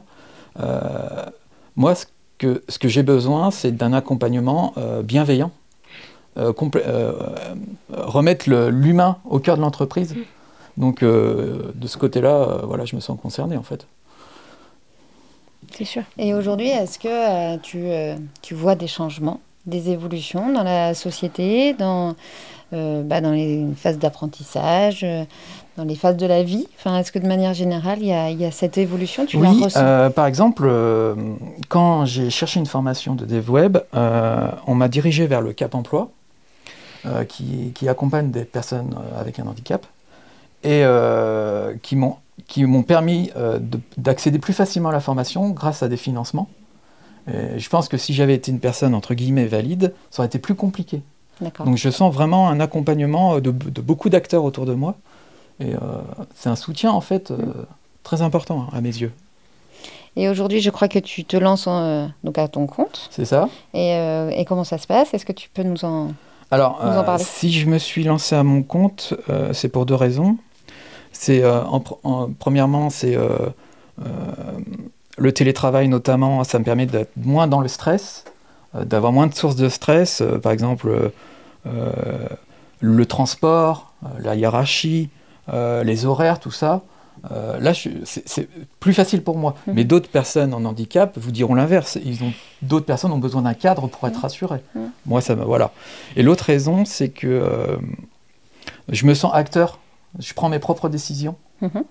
[1.76, 2.06] moi ce
[2.38, 4.74] que, ce que j'ai besoin, c'est d'un accompagnement
[5.04, 5.52] bienveillant,
[6.38, 10.16] remettre l'humain au cœur de l'entreprise.
[10.16, 10.24] Mhm.
[10.78, 13.88] Donc de ce côté-là, voilà, je me sens concerné en fait.
[15.76, 16.04] C'est sûr.
[16.18, 20.94] Et aujourd'hui, est-ce que euh, tu, euh, tu, vois des changements, des évolutions dans la
[20.94, 22.16] société, dans,
[22.74, 25.06] euh, bah, dans les phases d'apprentissage,
[25.76, 26.68] dans les phases de la vie?
[26.78, 29.26] Enfin, Est-ce que de manière générale, il y a, y a cette évolution?
[29.26, 29.64] Tu Oui,
[30.16, 30.72] par exemple,
[31.70, 36.10] quand j'ai cherché une formation de dev web, on m'a dirigé vers le Cap Emploi,
[37.30, 39.86] qui, qui, accompagne des personnes avec un handicap,
[40.64, 40.84] et
[41.82, 42.18] qui m'ont
[42.48, 43.60] qui m'ont permis euh,
[43.98, 46.50] d'accéder plus facilement à la formation grâce à des financements.
[47.28, 50.56] je pense que si j'avais été une personne entre guillemets valide, ça aurait été plus
[50.56, 51.02] compliqué.
[51.42, 54.96] Donc je sens vraiment un accompagnement de, beaucoup d'acteurs autour de moi.
[55.60, 55.80] Et euh,
[56.36, 57.38] c'est un soutien en fait euh,
[58.04, 59.12] très important hein, à mes yeux.
[60.16, 61.68] Et aujourd'hui, je crois que tu te lances
[62.24, 63.08] donc à ton compte.
[63.12, 63.50] C'est ça.
[63.76, 63.92] Et,
[64.36, 65.14] et, comment ça se passe?
[65.14, 66.12] Est-ce que tu peux nous en,
[66.50, 67.24] Alors, nous en parler?
[67.24, 69.14] si je me suis lancé à mon compte,
[69.52, 70.38] c'est pour deux raisons.
[71.20, 73.28] C'est euh, en, premièrement, c'est euh,
[74.06, 74.06] euh,
[75.18, 78.24] le télétravail notamment, ça me permet d'être moins dans le stress,
[78.80, 81.12] d'avoir moins de sources de stress, par exemple
[82.80, 85.10] le transport, la hiérarchie,
[85.52, 86.84] les horaires, tout ça.
[87.32, 88.48] là, c'est
[88.80, 89.56] plus facile pour moi.
[89.66, 89.72] Mmh.
[89.74, 91.98] Mais d'autres personnes en handicap vous diront l'inverse.
[92.06, 94.22] Ils ont d'autres personnes ont besoin d'un cadre pour être mmh.
[94.22, 94.62] rassurées.
[94.76, 94.80] Mmh.
[95.08, 95.72] Moi, ça me voilà.
[96.16, 97.80] Et l'autre raison, c'est que
[98.90, 99.80] je me sens acteur
[100.20, 101.36] je prends mes propres décisions.
[101.62, 101.84] Mhm.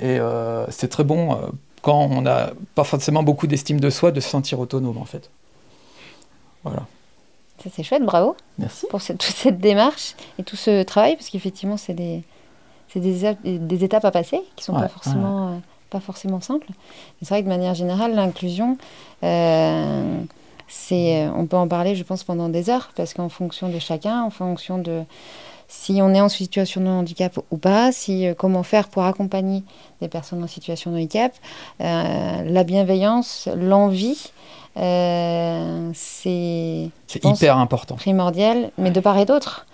[0.00, 1.36] Et euh, c'est très bon euh,
[1.82, 5.30] quand on n'a pas forcément beaucoup d'estime de soi de se sentir autonome en fait.
[6.62, 6.86] Voilà.
[7.62, 8.86] Ça, c'est chouette, bravo Merci.
[8.90, 12.22] pour cette, toute cette démarche et tout ce travail, parce qu'effectivement, c'est des,
[12.94, 15.56] des, étapes- des étapes à passer qui sont Ouais, pas, forcément, euh,
[15.90, 16.66] pas forcément simples.
[16.70, 16.74] Mais
[17.22, 18.78] C'est vrai que de manière générale, l'inclusion,
[19.24, 20.20] euh,
[20.90, 24.30] on peut en parler, je pense, pendant des heures, parce qu'en fonction de chacun, en
[24.30, 25.02] fonction de
[25.70, 29.62] si on est en situation de handicap ou pas, si, euh, comment faire pour accompagner
[30.02, 31.32] des personnes en situation de handicap,
[31.80, 34.32] euh, la bienveillance, l'envie,
[34.76, 36.90] euh, c'est
[37.24, 37.94] hyper important.
[37.94, 39.66] primordial, mais de part et d'autre.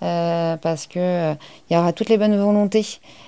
[0.00, 1.34] Parce que euh,
[1.70, 2.84] il y aura toutes les bonnes volontés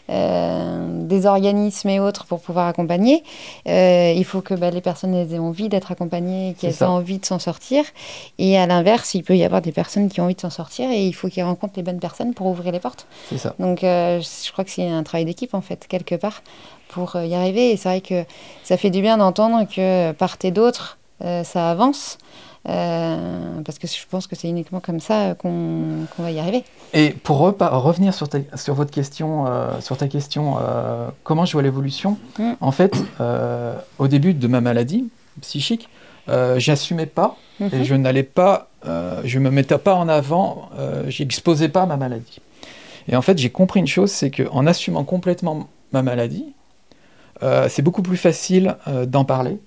[0.09, 3.23] des organismes et autres pour pouvoir accompagner.
[3.69, 7.19] Euh, il faut que bah, les personnes elles aient envie d'être accompagnées, qu'elles aient envie
[7.19, 7.85] de s'en sortir.
[8.38, 10.90] Et à l'inverse, il peut y avoir des personnes qui ont envie de s'en sortir
[10.90, 13.07] et il faut qu'ils rencontrent les bonnes personnes pour ouvrir les portes.
[13.29, 13.55] C'est ça.
[13.59, 16.42] Donc euh, je crois que c'est un travail d'équipe en fait, quelque part,
[16.88, 17.71] pour euh, y arriver.
[17.71, 18.25] Et c'est vrai que
[18.62, 22.19] ça fait du bien d'entendre que part et d'autre, euh, ça avance.
[22.68, 26.64] Euh, parce que je pense que c'est uniquement comme ça qu'on qu'on va y arriver.
[26.94, 31.52] Et pour revenir sur, ta, sur votre question, euh, sur ta question, euh, comment je
[31.52, 32.52] vois l'évolution Mm.
[32.61, 35.09] En fait, euh, au début de ma maladie
[35.40, 35.88] psychique,
[36.29, 41.05] euh, j'assumais pas et je n'allais pas, euh, je me mettais pas en avant, euh,
[41.09, 42.40] j'exposais pas ma maladie.
[43.09, 46.52] Et en fait, j'ai compris une chose, c'est qu'en assumant complètement ma maladie,
[47.42, 49.59] euh, c'est beaucoup plus facile euh, d'en parler.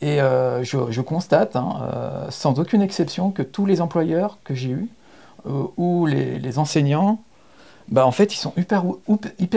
[0.00, 4.54] Et euh, je, je constate, hein, euh, sans aucune exception, que tous les employeurs que
[4.54, 4.88] j'ai eus,
[5.46, 7.20] euh, ou les, les enseignants,
[7.88, 8.84] bah, en fait, ils sont hyper,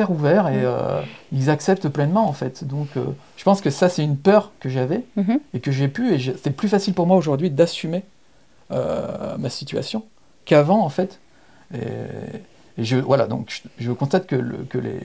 [0.10, 1.02] ouverts et euh,
[1.32, 2.64] ils acceptent pleinement, en fait.
[2.64, 2.88] Donc,
[3.38, 5.40] je pense que ça, c'est une peur que j'avais Mhm.
[5.54, 8.04] et que j'ai pu, et c'est plus facile pour moi aujourd'hui d'assumer
[8.70, 10.04] ma situation
[10.46, 11.20] qu'avant, en fait.
[11.74, 11.78] Et,
[12.78, 15.00] et je, voilà, donc je, je constate que, le- que, les,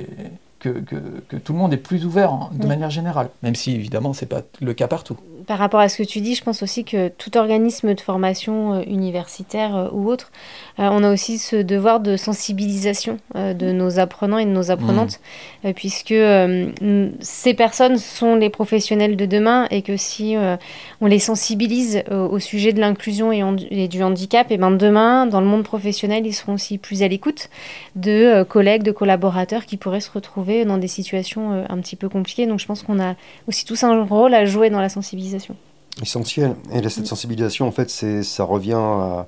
[0.66, 0.96] que, que,
[1.28, 4.26] que tout le monde est plus ouvert hein, de manière générale, même si évidemment, c'est
[4.26, 5.16] pas le cas partout.
[5.46, 8.74] Par rapport à ce que tu dis, je pense aussi que tout organisme de formation
[8.74, 10.32] euh, universitaire euh, ou autre,
[10.80, 14.72] euh, on a aussi ce devoir de sensibilisation euh, de nos apprenants et de nos
[14.72, 15.20] apprenantes,
[15.64, 16.70] euh, puisque euh,
[17.20, 20.56] ces personnes sont les professionnels de demain et que si euh,
[21.00, 25.40] on les sensibilise euh, au sujet de l'inclusion et, du handicap, et ben demain, dans
[25.40, 27.50] le monde professionnel, ils seront aussi plus à l'écoute
[27.94, 31.96] de euh, collègues, de collaborateurs qui pourraient se retrouver dans des situations euh, un petit
[31.96, 32.46] peu compliquées.
[32.46, 33.14] Donc je pense qu'on a
[33.48, 35.54] aussi tous un rôle à jouer dans la sensibilisation.
[36.02, 36.54] essentiel.
[36.72, 39.26] Et là, cette sensibilisation, en fait, ça revient à,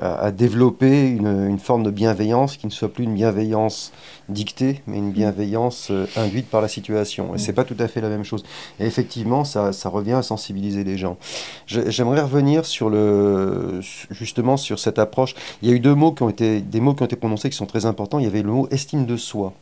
[0.00, 3.92] à- à développer une, une forme de bienveillance qui ne soit plus une bienveillance
[4.30, 7.34] dictée, mais une bienveillance euh, induite par la situation.
[7.34, 8.42] Et c'est pas tout à fait la même chose.
[8.80, 11.18] Et effectivement, ça, ça revient à sensibiliser les gens.
[11.66, 13.80] J'aimerais revenir sur le,
[14.10, 15.34] justement sur cette approche.
[15.60, 17.50] Il y a eu deux mots qui ont été, des mots qui ont été prononcés
[17.50, 18.18] qui sont très importants.
[18.18, 19.52] Il y avait le mot estime de soi.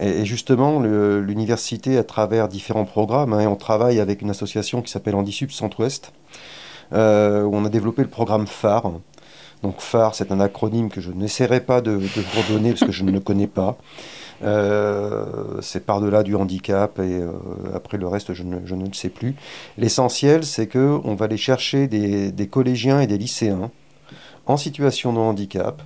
[0.00, 4.90] Et, justement, l'université, à travers différents programmes, hein, et on travaille avec une association qui
[4.90, 6.12] s'appelle Handisup Centre-Ouest,
[6.92, 8.92] euh, où on a développé le programme phare.
[9.62, 12.92] Donc phare, c'est un acronyme que je n'essaierai pas de, de vous redonner parce que
[12.92, 13.76] je ne le connais pas.
[14.44, 17.32] Euh, c'est par-delà du handicap et euh,
[17.74, 19.34] après le reste, je ne, le sais plus.
[19.76, 23.70] L'essentiel, c'est que on va aller chercher des collégiens et des lycéens
[24.46, 25.82] en situation de handicap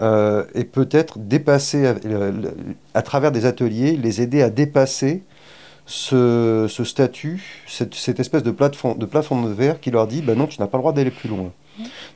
[0.00, 2.32] euh, et peut-être dépasser, euh,
[2.94, 5.22] à travers des ateliers, les aider à dépasser
[5.86, 10.22] ce, ce statut, cette, cette espèce de plafond, de plafond de verre qui leur dit
[10.22, 11.52] ben non, tu n'as pas le droit d'aller plus loin.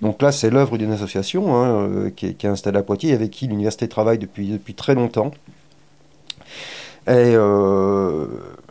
[0.00, 3.12] Donc là, c'est l'œuvre d'une association hein, euh, qui, est, qui est installée à Poitiers,
[3.12, 5.32] avec qui l'université travaille depuis, depuis très longtemps.
[7.06, 8.26] Et euh,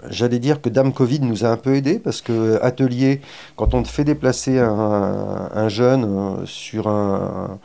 [0.10, 3.20] j'allais dire que Dame Covid nous a un peu aidés parce que atelier,
[3.56, 7.60] quand on fait déplacer un, un jeune sur un,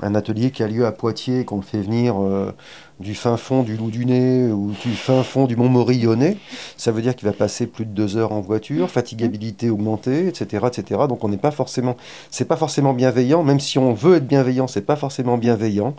[0.00, 2.52] un atelier qui a lieu à Poitiers, qu'on le fait venir euh,
[3.00, 6.36] du fin fond du Loup du Nez ou du fin fond du Mont-Morillonnais,
[6.76, 10.66] ça veut dire qu'il va passer plus de deux heures en voiture, fatigabilité augmentée, etc.,
[10.66, 11.02] etc.
[11.08, 11.96] Donc on n'est pas forcément,
[12.30, 15.94] c'est pas forcément bienveillant, même si on veut être bienveillant, c'est pas forcément bienveillant.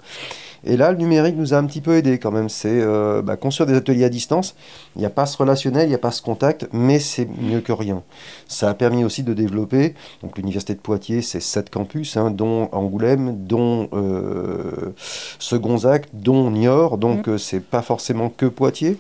[0.66, 2.50] Et là, le numérique nous a un petit peu aidé quand même.
[2.50, 4.56] C'est euh, bah, construire des ateliers à distance.
[4.96, 7.62] Il n'y a pas ce relationnel, il n'y a pas ce contact, mais c'est mieux
[7.62, 8.04] que rien.
[8.48, 9.94] Ça a permis aussi de développer.
[10.24, 14.94] Donc l'université de Poitiers, c'est sept campus, hein, dont Angoulême, dont euh,
[15.40, 16.98] Segonzac, dont Niort.
[16.98, 18.98] Donc euh, c'est pas forcément que Poitiers.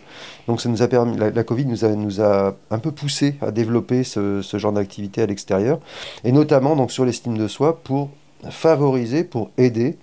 [0.48, 1.18] Donc ça nous a permis.
[1.18, 4.72] La, la Covid nous a, nous a un peu poussé à développer ce, ce genre
[4.72, 5.80] d'activité à l'extérieur,
[6.24, 8.10] et notamment donc sur l'estime de soi pour
[8.50, 9.98] favoriser, pour aider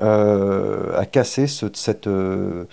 [0.00, 1.66] à casser ce,
[2.06, 2.64] euh,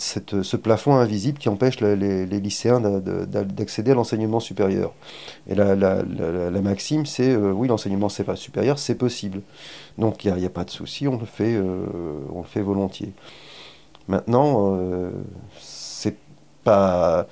[0.00, 4.92] cette- ce plafond invisible qui empêche le- les, lycéens d'a- d'a- d'accéder à l'enseignement supérieur.
[5.48, 9.42] Et la, la- la- la maxime, c'est euh, oui, l'enseignement supérieur, c'est possible.
[9.98, 11.86] Donc il n'y a, pas de souci, on le fait, euh,
[12.34, 13.12] on le fait volontiers.
[14.08, 15.10] Maintenant, euh,
[15.60, 16.16] c'est
[16.64, 17.26] pas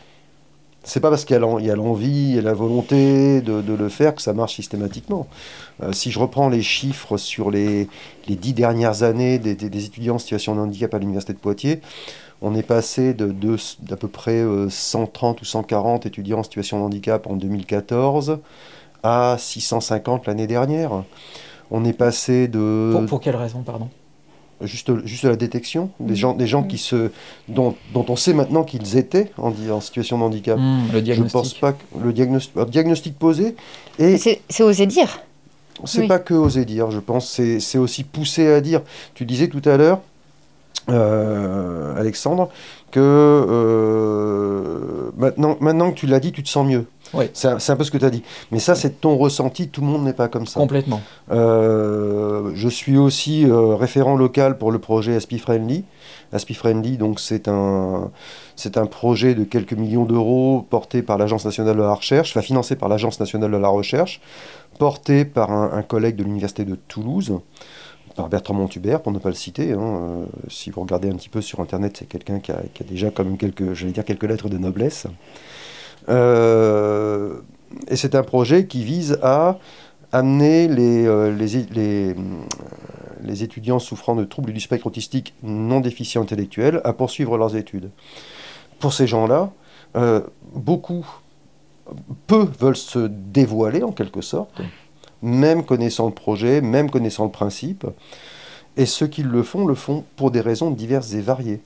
[0.85, 4.33] C'est pas parce qu'il y a l'envie et la volonté de, le faire que ça
[4.33, 5.29] marche systématiquement.
[5.83, 7.89] Euh, si je reprends les chiffres sur les,
[8.29, 9.53] les dix dernières années des,
[9.85, 11.81] étudiants en situation de handicap à l'Université de Poitiers,
[12.41, 13.33] on est passé de,
[13.83, 18.41] d'à peu près 130 ou 140 étudiants en situation de handicap en 2014
[19.05, 21.05] à 650 l'année dernière.
[21.71, 22.91] On est passé de...
[22.93, 23.89] Pour, pour quelle raison, pardon?
[24.65, 27.11] Juste, juste la détection des gens, des gens qui se,
[27.49, 30.59] dont, dont on sait maintenant qu'ils étaient en, en, situation de handicap.
[30.59, 31.29] Hmm, le diagnostic.
[31.29, 33.57] Je pense pas que le diagnostic, diagnostic posé.
[33.99, 35.21] Et c'est oser dire.
[35.85, 37.41] C'est pas que oser dire, je pense.
[37.59, 38.83] C'est aussi pousser à dire.
[39.15, 40.01] Tu disais tout à l'heure,
[40.89, 42.51] euh, Alexandre,
[42.91, 46.87] que euh, maintenant, maintenant que tu l'as dit, tu te sens mieux.
[47.15, 47.27] Oui.
[47.35, 48.23] C'est un, peu ce que tu as dit.
[48.51, 49.69] Mais ça, c'est ton ressenti.
[49.69, 50.61] Tout le monde n'est pas comme ça.
[50.61, 51.01] Complètement.
[51.31, 55.85] Euh, je suis aussi euh, référent local pour le projet Aspi Friendly.
[56.33, 58.11] Aspi Friendly, donc c'est un,
[58.57, 62.41] c'est un projet de quelques millions d'euros porté par l'Agence nationale de la recherche, enfin
[62.41, 64.21] financé par l'Agence nationale de la recherche,
[64.79, 67.39] porté par un, collègue de l'université de Toulouse
[68.17, 69.73] par Bertrand Montubert, pour ne pas le citer.
[69.73, 69.81] Hein.
[69.81, 72.87] Euh, si vous regardez un petit peu sur Internet, c'est quelqu'un qui a, qui a,
[72.87, 75.07] déjà quand même quelques, j'allais dire quelques lettres de noblesse.
[76.09, 77.39] Euh,
[77.89, 79.59] et c'est un projet qui vise à
[80.13, 81.35] amener les, euh,
[83.23, 87.91] les, étudiants souffrant de troubles du spectre autistique non déficient intellectuel à poursuivre leurs études.
[88.79, 89.51] Pour ces gens-là,
[89.97, 90.21] euh,
[90.55, 91.07] beaucoup,
[92.27, 94.61] peu veulent se dévoiler en quelque sorte,
[95.23, 97.87] même connaissant le projet, même connaissant le principe.
[98.77, 101.61] Et ceux qui le font, le font pour des raisons diverses et variées.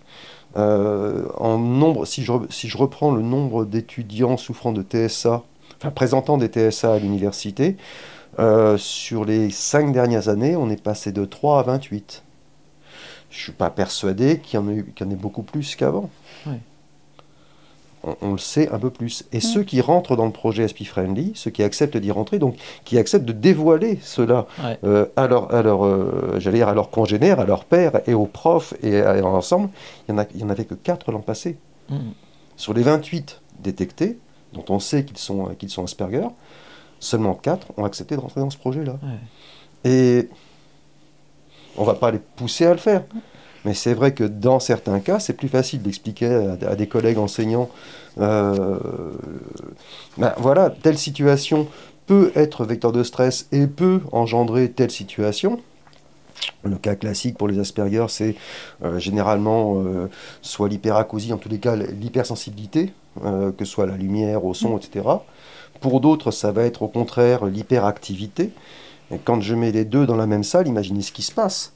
[0.56, 5.42] Euh, en nombre, si je, reprends le nombre d'étudiants souffrant de TSA,
[5.78, 7.76] enfin présentant des TSA à l'université,
[8.38, 12.22] euh, sur les cinq dernières années, on est passé de 3 à 28.
[13.30, 16.10] Je ne suis pas persuadé qu'il y, y en ait beaucoup plus qu'avant
[18.22, 19.24] on, le sait un peu plus.
[19.32, 19.40] Et mm.
[19.40, 22.98] ceux qui rentrent dans le projet SP Friendly, ceux qui acceptent d'y rentrer, donc qui
[22.98, 24.46] acceptent de dévoiler cela
[24.84, 28.26] euh, à leur, à euh, j'allais dire à leurs congénères, à leurs pères et aux
[28.26, 29.68] profs et à, l'ensemble,
[30.08, 31.58] il n'y en, avait que 4 l'an passé.
[31.88, 31.96] Mm.
[32.56, 34.18] Sur les 28 détectés,
[34.52, 36.28] dont on sait qu'ils sont, qu'ils sont Asperger,
[37.00, 38.96] seulement 4 ont accepté de rentrer dans ce projet-là.
[39.84, 40.28] Et
[41.76, 43.02] on ne va pas les pousser à le faire.
[43.66, 47.68] Mais c'est vrai que dans certains cas, c'est plus facile d'expliquer à, des collègues enseignants,
[48.20, 48.78] euh,
[50.18, 51.66] ben voilà, telle situation
[52.06, 55.60] peut être vecteur de stress et peut engendrer telle situation.
[56.62, 58.36] Le cas classique pour les Asperger, c'est
[58.84, 60.08] euh, généralement euh,
[60.42, 65.08] soit l'hyperacousie, en tous les cas l'hypersensibilité, que ce soit la lumière, au son, etc.
[65.80, 68.52] Pour d'autres, ça va être au contraire l'hyperactivité.
[69.10, 71.72] Et quand je mets les deux dans la même salle, imaginez ce qui se passe.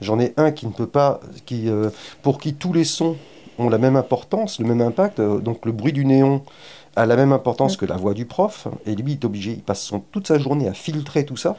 [0.00, 1.90] J'en ai un qui ne peut pas, qui, euh,
[2.22, 3.16] pour qui tous les sons
[3.58, 5.20] ont la même importance, le même impact.
[5.20, 6.42] Euh, donc le bruit du néon
[6.96, 8.68] a la même importance que la voix du prof.
[8.86, 11.56] Et lui, il est obligé, il passe son, toute sa journée à filtrer tout ça,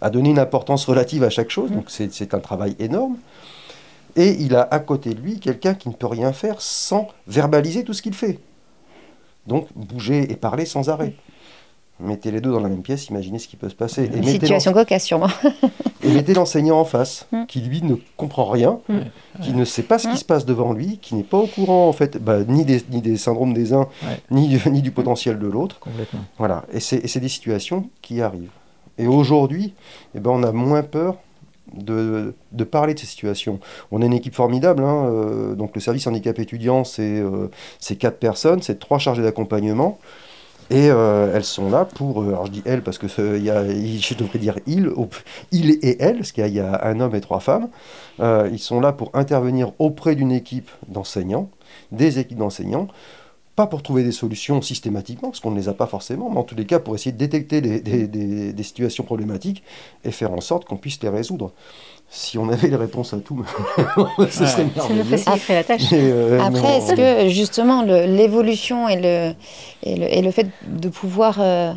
[0.00, 1.70] à donner une importance relative à chaque chose.
[1.70, 3.16] Donc c'est un travail énorme.
[4.14, 7.82] Et il a à côté de lui quelqu'un qui ne peut rien faire sans verbaliser
[7.82, 8.38] tout ce qu'il fait.
[9.46, 11.14] Donc bouger et parler sans arrêt
[12.02, 14.10] mettez les deux dans la même pièce, imaginez ce qui peut se passer.
[14.14, 15.28] Une situation cocasse sûrement.
[16.02, 17.46] et mettez l'enseignant en face, mm.
[17.46, 18.98] qui lui ne comprend rien, mm.
[19.42, 20.18] qui ne sait pas ce qui mm.
[20.18, 23.00] se passe devant lui, qui n'est pas au courant en fait, bah, ni, des, ni
[23.00, 23.88] des syndromes des uns,
[24.30, 25.80] ni, du, ni du potentiel de l'autre.
[26.38, 28.50] Voilà, et c'est des situations qui arrivent.
[28.98, 29.74] Et aujourd'hui,
[30.14, 31.16] eh ben, on a moins peur
[31.74, 33.58] de, de, parler de ces situations.
[33.90, 37.48] On a une équipe formidable, hein, euh, donc le service handicap étudiant, c'est euh,
[37.98, 39.98] quatre personnes, c'est trois chargés d'accompagnement.
[40.70, 43.06] Et euh, elles sont là pour, euh, alors je dis elles parce que
[43.38, 44.90] y a, je devrais dire il,
[45.50, 47.68] il et elles, parce qu'il y, a un homme et trois femmes.
[48.20, 51.50] Euh, ils sont là pour intervenir auprès d'une équipe d'enseignants,
[51.90, 52.88] des équipes d'enseignants,
[53.54, 56.42] pas pour trouver des solutions systématiquement, parce qu'on ne les a pas forcément, mais en
[56.42, 59.62] tous les cas pour essayer de détecter des situations problématiques
[60.04, 61.52] et faire en sorte qu'on puisse les résoudre
[62.14, 63.42] si on avait les réponses à tout,
[64.30, 65.16] ce serait merveilleux.
[65.16, 65.82] Ça nous la tâche.
[65.94, 69.34] Euh, Après, est-ce que justement l'évolution et le,
[69.82, 71.72] et, le, et le, fait de pouvoir euh,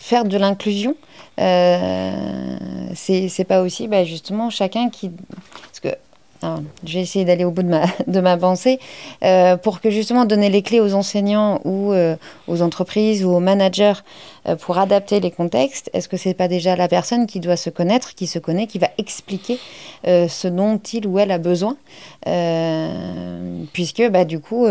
[0.00, 0.94] faire de l'inclusion,
[1.38, 2.56] euh,
[2.94, 5.10] c'est pas aussi bah, justement chacun qui...
[5.10, 5.88] Parce que
[6.84, 8.78] je vais essayer d'aller au bout de ma, de ma pensée,
[9.24, 12.16] euh, pour que justement donner les clés aux enseignants ou euh,
[12.48, 14.00] aux entreprises ou aux managers
[14.48, 17.70] euh, pour adapter les contextes, est-ce que c'est pas déjà la personne qui doit se
[17.70, 19.58] connaître, qui se connaît, qui va expliquer
[20.04, 21.76] ce dont il ou elle a besoin
[23.72, 24.66] Puisque bah, du coup,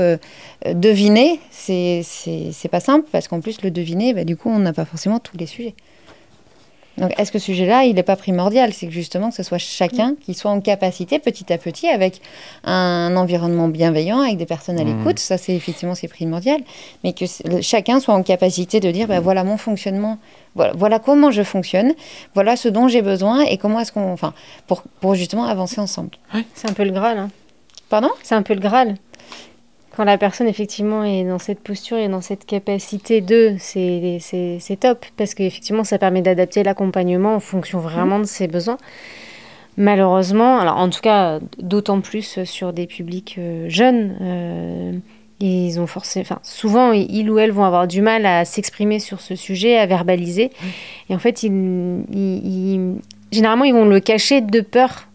[0.66, 2.06] deviner, c'est
[2.72, 5.38] pas simple, parce qu'en plus le deviner, bah, du coup, on n'a pas forcément tous
[5.38, 5.76] les sujets.
[6.98, 8.72] Donc, est-ce que ce sujet-là, il n'est pas primordial?
[8.74, 12.22] C'est que justement que ce soit chacun qui soit en capacité, petit à petit, avec
[12.64, 14.98] un environnement bienveillant, avec des personnes à Mmh.
[15.00, 16.62] l'écoute, ça c'est effectivement c'est primordial,
[17.04, 17.26] mais que
[17.62, 20.18] chacun soit en capacité de dire, ben, voilà mon fonctionnement,
[20.56, 21.94] voilà, voilà comment je fonctionne,
[22.34, 24.34] voilà ce dont j'ai besoin et comment est-ce qu'on, enfin,
[24.68, 26.12] pour, pour justement avancer ensemble.
[26.54, 27.18] C'est un peu le Graal.
[27.18, 27.30] hein.
[27.90, 28.10] Pardon?
[28.24, 28.96] C'est un peu le Graal.
[29.96, 35.06] Quand la personne, effectivement, est dans cette posture et dans cette capacité de, c'est top.
[35.16, 38.78] Parce qu'effectivement, ça permet d'adapter l'accompagnement en fonction vraiment de ses besoins.
[39.78, 44.94] Malheureusement, alors en tout cas, d'autant plus sur des publics euh, jeunes, euh,
[45.42, 49.20] ils ont forcé, enfin, souvent, ils ou elles vont avoir du mal à s'exprimer sur
[49.20, 50.50] ce sujet, à verbaliser.
[51.10, 51.52] Et en fait, ils,
[52.10, 52.96] ils- ils-
[53.34, 55.10] généralement, ils vont le cacher de peur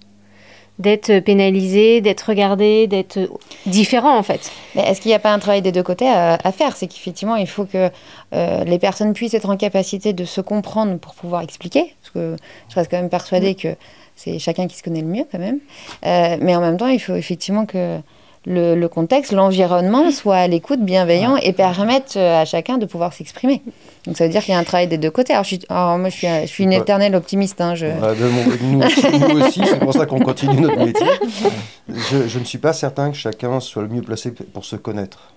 [0.81, 3.19] d'être pénalisé, d'être regardé, d'être
[3.67, 4.51] différent en fait.
[4.75, 6.75] Mais est-ce qu'il n'y a pas un travail des deux côtés à, à faire?
[6.77, 7.91] C'est qu'effectivement, il faut que
[8.33, 11.95] euh, les personnes puissent être en capacité de se comprendre pour pouvoir expliquer.
[12.01, 12.37] Parce que
[12.69, 13.77] je reste quand même persuadée que
[14.17, 15.61] c'est chacun qui se connaît le mieux quand même.
[16.07, 17.99] Euh, mais en même temps, il faut effectivement que
[18.47, 23.13] le, le contexte, l'environnement soit à l'écoute, bienveillant et permette euh, à chacun de pouvoir
[23.13, 23.61] s'exprimer.
[24.07, 25.33] Donc ça veut dire qu'il y a un travail des deux côtés.
[25.35, 26.79] Alors, je suis, alors, moi, je suis, je suis une Ouais.
[26.79, 27.61] éternelle optimiste.
[27.61, 27.87] hein, je...
[27.87, 31.07] Ouais, de mon- nous, nous aussi, c'est pour ça qu'on continue notre métier.
[31.89, 35.33] Je, je ne suis pas certain que chacun soit le mieux placé pour se connaître.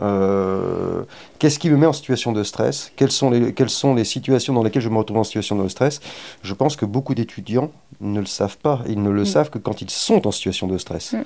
[0.00, 1.02] Euh,
[1.38, 2.92] Qu'est-ce qui me met en situation de stress?
[2.96, 5.68] Quelles sont, les, quelles sont les situations dans lesquelles je me retrouve en situation de
[5.68, 6.00] stress?
[6.42, 7.70] Je pense que beaucoup d'étudiants
[8.00, 8.80] ne le savent pas.
[8.88, 11.12] Ils ne le savent que quand ils sont en situation de stress.
[11.12, 11.22] Mm.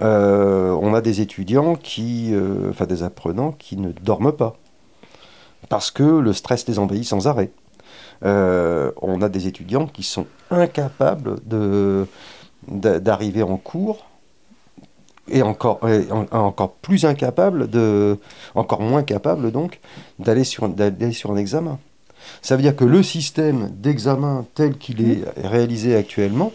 [0.00, 4.56] Euh, on a des étudiants qui, euh, enfin des apprenants qui ne dorment pas
[5.68, 7.50] parce que le stress les envahit sans arrêt.
[8.24, 11.36] On a des étudiants qui sont incapables
[12.68, 14.06] d'arriver en cours
[15.28, 15.80] et encore,
[16.30, 18.18] encore plus incapables, de,
[18.54, 19.80] encore moins capables donc,
[20.18, 21.78] d'aller sur, d'aller sur un examen.
[22.40, 26.52] Ça veut dire que le système d'examen tel qu'il est réalisé actuellement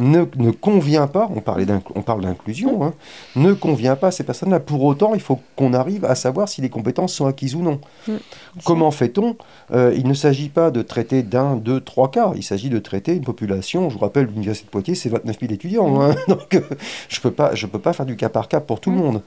[0.00, 2.94] ne, ne convient pas, on, parlait on parle d'inclusion, hein,
[3.36, 4.58] ne convient pas à ces personnes-là.
[4.58, 7.80] Pour autant, il faut qu'on arrive à savoir si les compétences sont acquises ou non.
[8.64, 9.36] Comment fait-on?
[9.72, 12.32] Euh, Il ne s'agit pas de traiter d'un, deux, trois cas.
[12.34, 13.90] Il s'agit de traiter une population.
[13.90, 16.00] Je vous rappelle, l'Université de Poitiers, c'est 29 000 étudiants.
[16.00, 16.14] hein.
[16.28, 16.60] Donc, euh,
[17.08, 18.96] je ne peux, pas- je peux pas faire du cas par cas pour tout le
[18.96, 19.22] monde.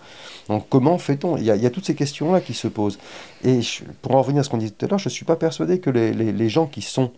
[0.49, 1.37] Donc, comment fait-on?
[1.37, 2.97] Il y, a, il y a toutes ces questions-là qui se posent.
[3.43, 5.25] Et je- pour en revenir à ce qu'on disait tout à l'heure, je ne suis
[5.25, 7.11] pas persuadé que les, les- les gens qui sont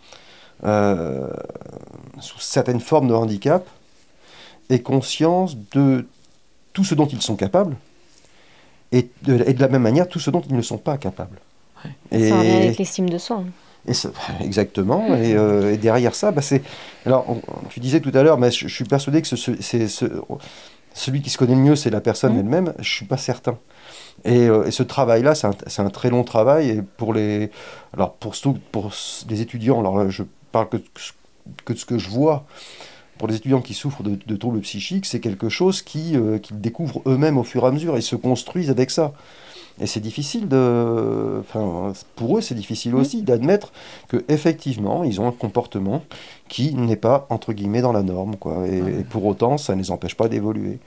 [0.64, 1.28] euh,
[2.20, 3.68] sous certaines formes de handicap
[4.70, 6.08] aient conscience de
[6.74, 7.76] tout ce dont ils sont capables
[8.92, 11.38] et de, et de la même manière tout ce dont ils ne sont pas capables.
[12.12, 13.38] Et, Ça avec l'estime de soi.
[13.38, 13.50] hein.
[13.88, 14.10] et ça-
[14.42, 15.16] exactement.
[15.16, 16.64] Et, euh, et derrière ça, bah, c'est.
[17.06, 19.62] Alors, on- tu disais tout à l'heure, mais je, je suis persuadé que ce, ce-
[19.62, 20.06] c'est ce-
[20.94, 22.74] celui qui se connaît le mieux, c'est la personne elle-même.
[22.80, 23.58] Je suis pas certain.
[24.24, 26.70] Et, euh, et ce travail-là, c'est un, un très long travail.
[26.70, 27.52] Et pour les,
[27.94, 28.34] alors pour,
[28.72, 28.92] pour
[29.30, 30.24] les étudiants, alors je
[30.56, 31.14] parle que, de ce-
[31.66, 32.38] que de ce que je vois.
[33.18, 36.60] Pour les étudiants qui souffrent de, de troubles psychiques, c'est quelque chose qui, euh, qu'ils
[36.60, 39.14] découvrent eux-mêmes au fur et à mesure et se construisent avec ça.
[39.82, 40.64] Et c'est difficile de.
[41.42, 43.72] Enfin, pour eux, c'est difficile aussi d'admettre
[44.08, 46.00] que effectivement, ils ont un comportement
[46.48, 48.56] qui n'est pas entre guillemets dans la norme, quoi.
[48.68, 50.80] Et, et pour autant, ça ne les empêche pas d'évoluer.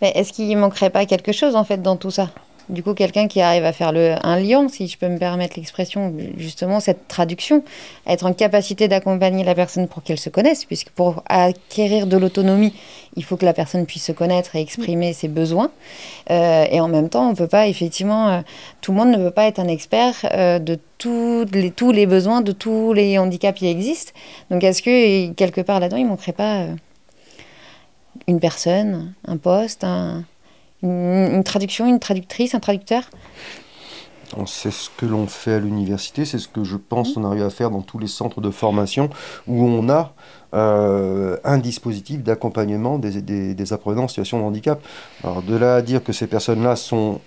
[0.00, 2.30] Mais est-ce qu'il manquerait pas quelque chose en fait dans tout ça?
[2.68, 5.54] Du coup, quelqu'un qui arrive à faire le, un lien, si je peux me permettre
[5.56, 7.62] l'expression, justement cette traduction,
[8.08, 12.74] être en capacité d'accompagner la personne pour qu'elle se connaisse, puisque pour acquérir de l'autonomie,
[13.14, 15.70] il faut que la personne puisse se connaître et exprimer ses besoins.
[16.30, 18.40] Euh, et en même temps, on peut pas effectivement, euh,
[18.80, 22.06] tout le monde ne peut pas être un expert euh, de tous les, tous les
[22.06, 24.12] besoins, de tous les handicaps qui existent.
[24.50, 26.64] Donc, est-ce que quelque part là-dedans, il manquerait pas
[28.26, 30.24] une personne, un poste, un
[30.82, 33.04] une, traduction, une traductrice, un traducteur?
[34.46, 37.50] C'est ce que l'on fait à l'université, c'est ce que je pense qu'on arrive à
[37.50, 39.08] faire dans tous les centres de formation
[39.46, 40.14] où on a
[40.52, 44.82] euh, un dispositif d'accompagnement des, des, des apprenants en situation de handicap.
[45.22, 47.20] Alors de là à dire que ces personnes-là sont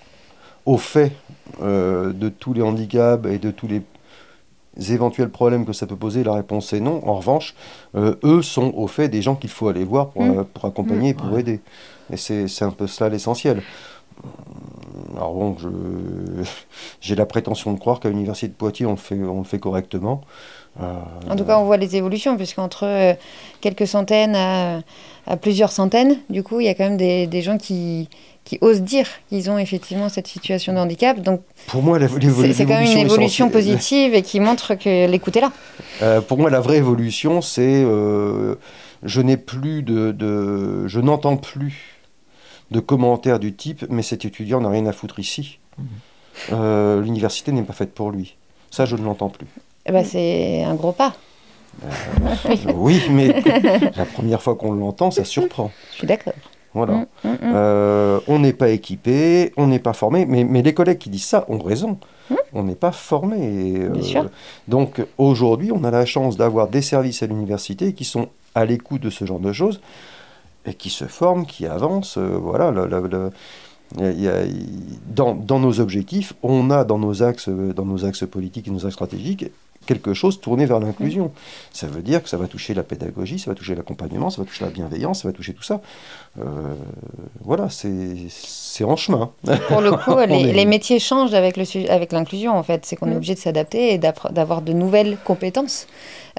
[0.66, 1.14] au fait
[1.62, 3.82] euh, de tous les handicaps et de tous les
[4.92, 7.02] éventuels problèmes que ça peut poser, la réponse est non.
[7.08, 7.56] En revanche,
[7.96, 10.40] euh, eux sont au fait des gens qu'il faut aller voir pour, Mm.
[10.40, 11.40] euh, pour accompagner et pour Ouais.
[11.40, 11.62] aider.
[12.12, 13.62] Et c'est un peu cela l'essentiel.
[15.16, 15.56] Alors bon,
[17.02, 19.60] j'ai la prétention de croire qu'à l'université de Poitiers, on le fait, on le fait
[19.60, 20.22] correctement.
[20.82, 20.94] Euh,
[21.30, 23.14] En tout cas, on voit les évolutions, puisqu'entre euh,
[23.62, 24.82] quelques centaines à,
[25.28, 28.08] à plusieurs centaines, du coup, il y a quand même des, des gens qui,
[28.46, 31.20] qui osent dire qu'ils ont effectivement cette situation de handicap.
[31.22, 35.36] Donc, pour moi, c'est quand même une évolution essentielle- positive et qui montre que l'écoute
[35.38, 35.52] est là.
[36.02, 37.84] Euh, pour moi, la vraie évolution, c'est
[39.04, 41.99] je n'ai plus de, de- je n'entends plus
[42.72, 45.60] de commentaires du type mais cet étudiant n'a rien à foutre ici.
[46.52, 48.36] Euh, L'université n'est pas faite pour lui.
[48.72, 49.48] Ça, je ne l'entends plus.
[49.86, 51.14] Eh ben, c'est un gros pas.
[52.76, 53.42] oui, mais
[53.96, 55.72] la première fois qu'on l'entend, ça surprend.
[55.92, 56.34] Je suis d'accord.
[56.74, 57.06] Voilà.
[57.24, 58.22] Mm, mm, mm.
[58.28, 61.46] on n'est pas équipé, on n'est pas formé, mais, mais, les collègues qui disent ça
[61.48, 61.98] ont raison.
[62.54, 63.88] On n'est pas formé.
[64.68, 69.02] donc aujourd'hui, on a la chance d'avoir des services à l'université qui sont à l'écoute
[69.02, 69.82] de ce genre de choses
[70.66, 72.18] et qui se forment, qui avancent.
[72.18, 73.32] voilà, le,
[75.08, 78.86] dans, dans, nos objectifs, on a dans nos axes, dans nos axes politiques et nos
[78.86, 79.52] axes stratégiques
[79.86, 81.32] quelque chose tourné vers l'inclusion.
[81.72, 84.48] Ça veut dire que ça va toucher la pédagogie, ça va toucher l'accompagnement, ça va
[84.48, 85.82] toucher la bienveillance, ça va toucher tout ça.
[86.40, 86.44] Euh,
[87.42, 89.32] voilà, c'est en chemin.
[89.68, 92.86] Pour le coup, les, métiers changent avec l'inclusion, avec en fait.
[92.86, 95.88] C'est qu'on est obligé de s'adapter et d'avoir de nouvelles compétences,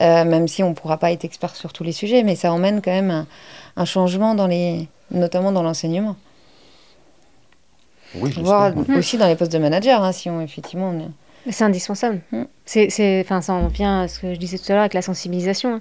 [0.01, 2.53] euh, même si on ne pourra pas être expert sur tous les sujets, mais ça
[2.53, 3.27] emmène quand même un,
[3.85, 6.17] changement, dans les, notamment dans l'enseignement.
[8.17, 11.13] Oui, Voire aussi dans les postes de manager, hein, si on, effectivement, on
[11.49, 12.21] c'est indispensable.
[12.33, 12.43] Mm.
[12.67, 15.03] C'est, enfin, ça en vient à ce que je disais tout à l'heure avec la
[15.03, 15.75] sensibilisation.
[15.75, 15.81] Hein.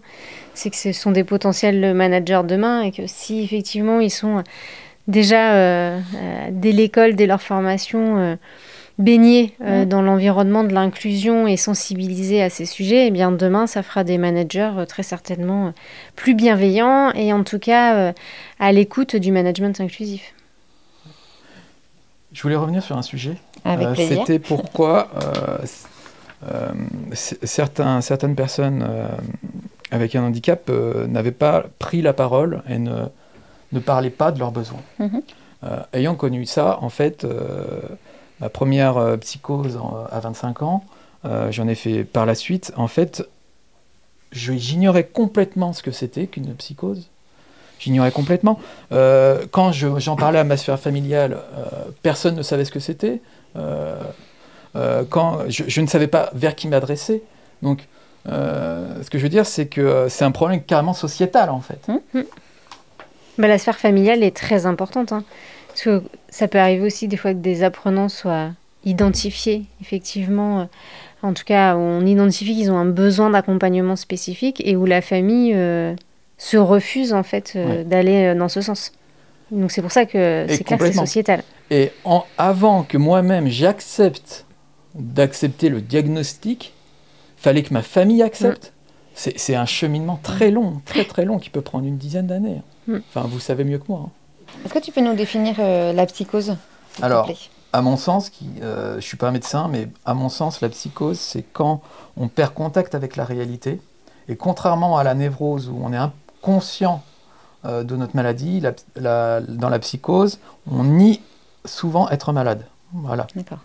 [0.54, 4.44] C'est que ce sont des potentiels managers demain et que si effectivement ils sont
[5.08, 8.36] déjà euh, euh, dès l'école, dès leur formation, euh,
[9.00, 9.86] baignés mm.
[9.86, 14.20] dans l'environnement de l'inclusion et sensibilisés à ces sujets, eh bien demain ça fera des
[14.20, 15.74] managers très certainement
[16.16, 18.14] plus bienveillants et en tout cas
[18.60, 20.34] à l'écoute du management inclusif.
[22.32, 23.38] Je voulais revenir sur un sujet.
[23.66, 25.58] Euh, c'était pourquoi euh,
[26.50, 26.68] euh,
[27.14, 28.88] certains, certaines personnes
[29.92, 30.70] avec un handicap
[31.08, 33.06] n'avaient pas pris la parole et ne,
[33.72, 34.82] ne parlaient pas de leurs besoins.
[35.00, 35.22] Mhm.
[35.94, 37.26] ayant connu ça, en fait,
[38.40, 39.80] ma première psychose
[40.12, 40.84] à 25 ans,
[41.24, 43.28] j'en ai fait par la suite, en fait,
[44.32, 47.10] j'ignorais complètement ce que c'était qu'une psychose
[47.80, 48.60] j'ignorais complètement.
[48.92, 51.64] Euh, quand j'en parlais à ma sphère familiale, euh,
[52.04, 53.22] personne ne savait ce que c'était.
[53.56, 53.96] Euh,
[55.10, 57.24] quand je, ne savais pas vers qui m'adresser.
[57.64, 57.88] Donc,
[58.26, 61.80] ce que je veux dire, c'est que c'est un problème carrément sociétal, en fait.
[61.88, 62.24] Hum, hum.
[63.40, 65.12] Bah, la sphère familiale est très importante.
[65.12, 65.24] Hein.
[65.84, 68.52] Parce que ça peut arriver aussi des fois que des apprenants soient
[68.86, 70.68] identifiés, effectivement.
[71.22, 75.54] En tout cas, on identifie qu'ils ont un besoin d'accompagnement spécifique et où la famille
[76.40, 78.94] se refusent en fait euh, d'aller euh, dans ce sens.
[79.52, 81.44] Donc c'est pour ça que c'est clair que c'est sociétal.
[81.70, 84.46] Et en, avant que moi-même j'accepte
[84.96, 86.74] d'accepter le diagnostic,
[87.38, 88.68] fallait que ma famille accepte.
[88.68, 89.32] Mm.
[89.36, 92.62] C'est un cheminement très long, très très long, qui peut prendre une dizaine d'années.
[92.88, 93.00] Mm.
[93.10, 94.06] Enfin, vous savez mieux que moi.
[94.06, 94.12] Hein.
[94.66, 96.56] Est-ce que tu peux nous définir euh, la psychose
[97.02, 97.30] Alors,
[97.74, 100.70] à mon sens, qui, je ne suis pas un médecin, mais à mon sens, la
[100.70, 101.82] psychose, c'est quand
[102.18, 103.80] on perd contact avec la réalité.
[104.28, 107.04] Et contrairement à la névrose, où on est un conscient
[107.66, 108.62] euh, de notre maladie,
[108.96, 110.40] dans la psychose,
[110.72, 111.22] on nie
[111.66, 112.66] souvent être malade.
[112.94, 113.28] Voilà.
[113.36, 113.60] D'accord.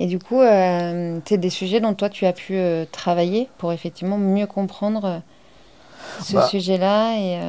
[0.00, 3.72] Et du coup, euh, c'est des sujets dont toi tu as pu euh, travailler pour
[3.72, 5.20] effectivement mieux comprendre
[6.20, 7.40] ce bah, sujet-là et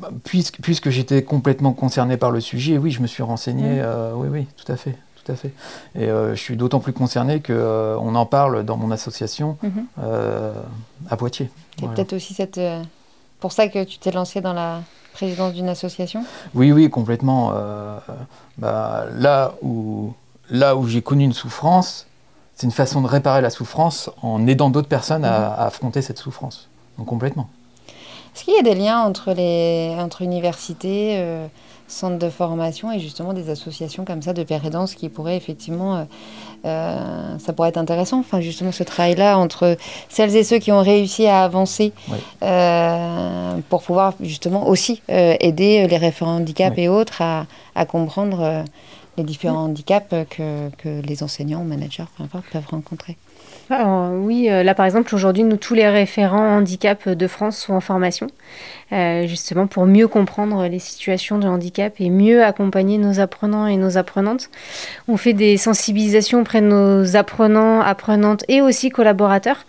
[0.00, 3.82] bah, puisque, puisque j'étais complètement concerné par le sujet, oui, je me suis renseigné.
[3.82, 4.12] Mmh.
[4.16, 4.96] oui, oui, tout à fait.
[5.24, 5.52] Tout à fait.
[5.94, 10.02] Et je suis d'autant plus concerné qu'on on en parle dans mon association mmh.
[11.08, 11.50] à Poitiers.
[11.82, 12.60] Et peut-être aussi cette
[13.42, 16.24] pour ça que tu t'es lancé dans la présidence d'une association?
[16.54, 17.52] Oui, oui, complètement.
[17.54, 17.98] Euh,
[18.56, 20.14] bah, là où,
[20.48, 22.06] là où j'ai connu une souffrance,
[22.54, 25.54] c'est une façon de réparer la souffrance en aidant d'autres personnes à, mhm.
[25.66, 26.68] affronter cette souffrance.
[26.98, 27.50] Donc complètement.
[28.34, 31.46] Est-ce qu'il y a des liens entre, les, entre universités, euh,
[31.86, 36.04] centres de formation et justement des associations comme ça de pérédance qui pourraient effectivement euh,
[36.64, 39.76] euh, ça pourrait être intéressant, enfin justement ce travail-là entre
[40.08, 41.92] celles et ceux qui ont réussi à avancer
[42.42, 48.64] euh, pour pouvoir justement aussi euh, aider les référents handicap et autres à, à comprendre
[49.16, 53.16] les différents handicaps que, que, les enseignants, managers, peu importe, peuvent rencontrer.
[53.70, 58.28] Oui, là par exemple, aujourd'hui, nous, tous les référents handicap de France sont en formation.
[58.92, 63.78] Euh, justement pour mieux comprendre les situations de handicap et mieux accompagner nos apprenants et
[63.78, 64.50] nos apprenantes.
[65.08, 69.64] On fait des sensibilisations auprès de nos apprenants, apprenantes et aussi collaborateurs,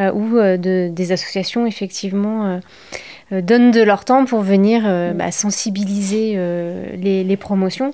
[0.00, 2.60] euh, où euh, des associations effectivement
[3.30, 4.82] donnent de leur temps pour venir
[5.14, 6.36] bah, sensibiliser
[6.96, 7.92] les, les, promotions.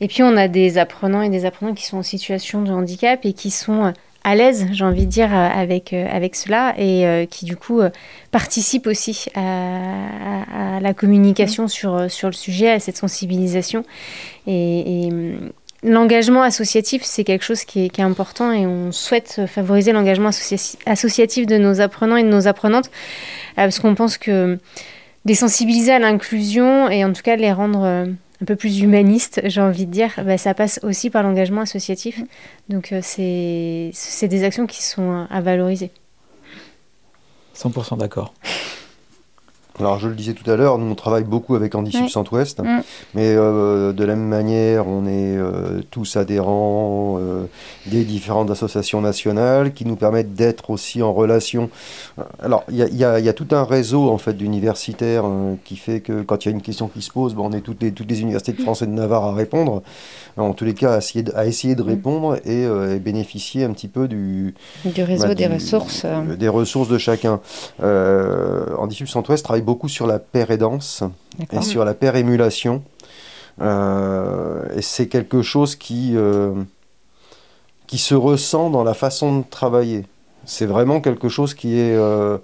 [0.00, 3.20] Et puis on a des apprenants et des apprenantes qui sont en situation de handicap
[3.24, 3.92] et qui sont
[4.28, 7.56] à l'aise, j'ai envie de dire, euh, avec, euh, avec cela et euh, qui du
[7.56, 7.80] coup
[8.30, 11.68] participe aussi à, la communication mm.
[11.68, 13.84] sur, sur le sujet, à cette sensibilisation.
[14.46, 15.08] Et,
[15.84, 20.30] l'engagement associatif, c'est quelque chose qui est, qui est, important et on souhaite favoriser l'engagement
[20.86, 22.90] associatif de nos apprenants et de nos apprenantes
[23.54, 24.58] parce qu'on pense que
[25.24, 28.08] les sensibiliser à l'inclusion et en tout cas les rendre
[28.40, 32.22] un peu plus humaniste, j'ai envie de dire, bah, ça passe aussi par l'engagement associatif.
[32.68, 35.90] Donc euh, c'est des actions qui sont à valoriser.
[37.56, 38.34] 100% d'accord.
[39.80, 42.08] Alors, je le disais tout à l'heure, nous, on travaille beaucoup avec Andy Ouais.
[42.08, 42.80] Centre-Ouest, Mm.
[43.14, 47.44] mais euh, de la même manière, on est euh, tous adhérents euh,
[47.86, 51.70] des différentes associations nationales qui nous permettent d'être aussi en relation.
[52.42, 55.24] Alors, il y a, y y tout un réseau, en fait, d'universitaires
[55.64, 57.60] qui fait que quand il y a une question qui se pose, bon, on est
[57.60, 59.82] toutes les, toutes les universités de France et de Navarre à répondre.
[60.36, 63.72] En tous les cas, à essayer de, à essayer de répondre et, et bénéficier un
[63.72, 64.54] petit peu du,
[64.84, 66.04] Du réseau bah, des ressources.
[66.38, 67.40] des ressources de chacun.
[67.82, 71.02] Andy Centre-Ouest travaille beaucoup sur la paire aidance
[71.52, 72.82] et sur la paire émulation.
[73.60, 76.54] Euh, et c'est quelque chose qui, euh,
[77.86, 80.06] qui se ressent dans la façon de travailler.
[80.46, 81.94] C'est vraiment quelque chose qui est...
[81.94, 82.38] euh,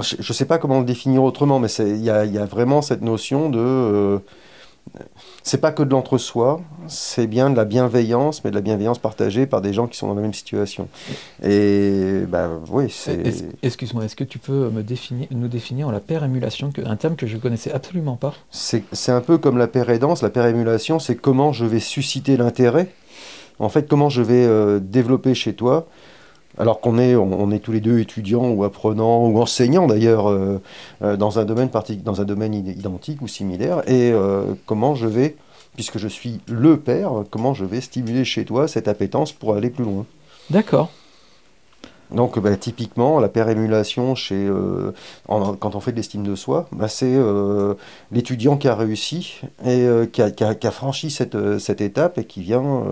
[0.00, 2.44] je ne sais pas comment le définir autrement, mais il y a, il y a
[2.44, 4.20] vraiment cette notion de...
[5.42, 9.46] c'est pas que de l'entre-soi, c'est bien de la bienveillance, mais de la bienveillance partagée
[9.46, 10.88] par des gens qui sont dans la même situation.
[11.42, 13.14] Et bah oui, c'est...
[13.26, 16.96] Est-ce- Excuse-moi, est-ce que tu peux me définir, nous définir la paire émulation, que- un
[16.96, 18.34] terme que je connaissais absolument pas?
[18.50, 21.80] C'est c'est un peu comme la paire aidance, la paire émulation, c'est comment je vais
[21.80, 22.88] susciter l'intérêt.
[23.58, 25.86] En fait, comment je vais euh, développer chez toi,
[26.58, 30.60] alors qu'on est, on, est tous les deux étudiants ou apprenants ou enseignants d'ailleurs euh,
[31.02, 31.70] euh, dans un domaine
[32.04, 35.36] dans un domaine id- identique ou similaire, et euh, comment je vais,
[35.74, 39.70] puisque je suis le père, comment je vais stimuler chez toi cette appétence pour aller
[39.70, 40.06] plus loin?
[40.50, 40.90] D'accord.
[42.12, 44.92] Donc, bah, typiquement, la paire émulation, chez, euh,
[45.28, 47.74] en- quand on fait de l'estime de soi, bah, c'est euh,
[48.12, 51.80] l'étudiant qui a réussi et euh, qui, a, qui a- qui a franchi cette, cette
[51.80, 52.84] étape et qui vient,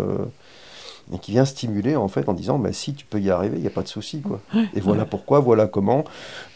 [1.12, 3.60] et qui vient stimuler en fait en disant bah, si tu peux y arriver, il
[3.62, 4.20] n'y a pas de souci.
[4.20, 4.40] Quoi.
[4.74, 6.04] Et voilà pourquoi, voilà comment,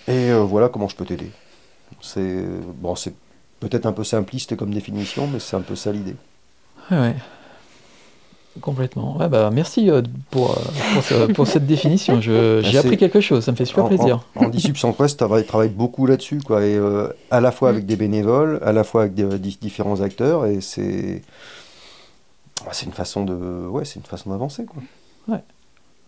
[0.06, 1.30] et euh, voilà comment je peux t'aider.
[2.00, 2.44] C'est
[2.80, 3.14] bon, c'est
[3.60, 6.16] peut-être un peu simpliste comme définition, mais c'est un peu ça l'idée.
[6.90, 7.16] Ouais, ouais.
[8.60, 9.16] Complètement.
[9.18, 10.54] Ouais, bah, merci euh, pour, euh,
[10.94, 12.20] pour, ce- pour cette définition.
[12.20, 14.24] J'ai c'est- appris quelque chose, ça me fait super En- plaisir.
[14.34, 17.86] En, en Dissup Centre-Ouest travaille, travaille beaucoup là-dessus, quoi, et euh, à la fois avec
[17.86, 21.22] des bénévoles, à la fois avec des, différents acteurs, et c'est
[22.68, 23.34] ah, c'est une façon de
[23.68, 24.82] ouais, c'est une façon d'avancer, quoi.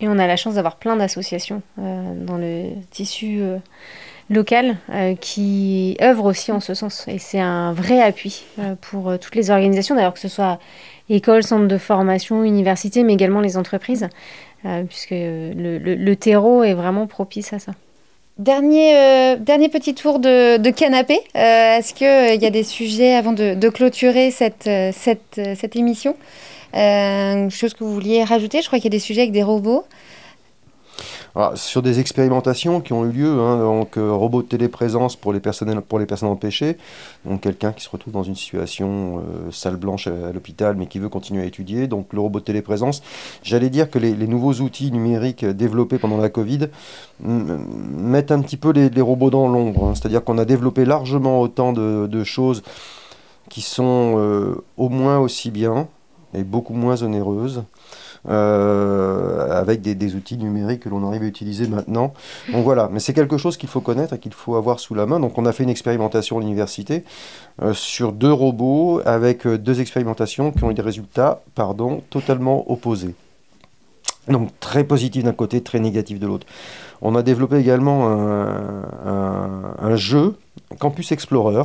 [0.02, 3.58] Et on a la chance d'avoir plein d'associations euh, dans le tissu euh,
[4.30, 7.04] local euh, qui œuvrent aussi en ce sens.
[7.06, 10.58] Et c'est un vrai appui euh, pour euh, toutes les organisations, d'ailleurs que ce soit
[11.10, 14.08] écoles, centres de formation, universités, mais également les entreprises,
[14.64, 17.72] euh, puisque le, le- le terreau est vraiment propice à ça.
[18.38, 21.20] Dernier, euh, dernier petit tour de, de canapé.
[21.36, 25.54] Euh, Est-ce qu'il y a des sujets avant de, de clôturer cette, euh, cette, euh,
[25.60, 26.12] cette émission?
[26.16, 28.62] Euh, Chose que vous vouliez rajouter?
[28.62, 29.84] Je crois qu'il y a des sujets avec des robots.
[31.36, 35.32] Alors, sur des expérimentations qui ont eu lieu, hein, donc euh, robot de téléprésence pour
[35.32, 36.76] les personnes pour les personnes empêchées,
[37.24, 40.98] donc quelqu'un qui se retrouve dans une situation euh, salle blanche à, l'hôpital mais qui
[40.98, 43.02] veut continuer à étudier, donc le robot de téléprésence.
[43.44, 46.68] J'allais dire que les, nouveaux outils numériques développés pendant la Covid
[47.20, 49.94] mettent un petit peu les, robots dans l'ombre, hein.
[49.94, 52.62] c'est-à-dire qu'on a développé largement autant de, de choses
[53.48, 55.88] qui sont euh, au moins aussi bien
[56.34, 57.64] et beaucoup moins onéreuses
[58.28, 62.12] euh, avec des, outils numériques que l'on arrive à utiliser maintenant.
[62.52, 65.06] Donc voilà, mais c'est quelque chose qu'il faut connaître et qu'il faut avoir sous la
[65.06, 65.20] main.
[65.20, 67.04] Donc on a fait une expérimentation à l'université
[67.62, 72.70] euh, sur deux robots avec euh, deux expérimentations qui ont eu des résultats pardon, totalement
[72.70, 73.14] opposés.
[74.28, 76.46] Donc très positif d'un côté, très négatif de l'autre.
[77.02, 80.36] On a développé également un- un jeu,
[80.78, 81.64] Campus Explorer,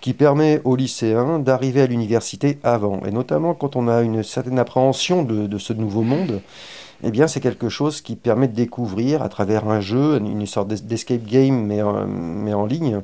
[0.00, 3.00] qui permet aux lycéens d'arriver à l'université avant.
[3.06, 6.42] Et notamment quand on a une certaine appréhension de, ce nouveau monde,
[7.02, 10.68] eh bien c'est quelque chose qui permet de découvrir à travers un jeu, une sorte
[10.68, 13.00] d'es- d'escape game, mais, en- mais en ligne.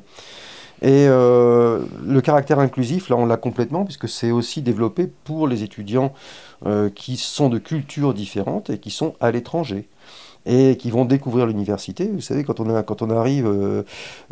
[0.81, 5.63] Et euh, le caractère inclusif, là, on l'a complètement, puisque c'est aussi développé pour les
[5.63, 6.13] étudiants
[6.65, 9.89] euh, qui sont de cultures différentes et qui sont à l'étranger
[10.51, 12.09] et qui vont découvrir l'université.
[12.11, 13.83] Vous savez, quand on, a, quand on arrive euh,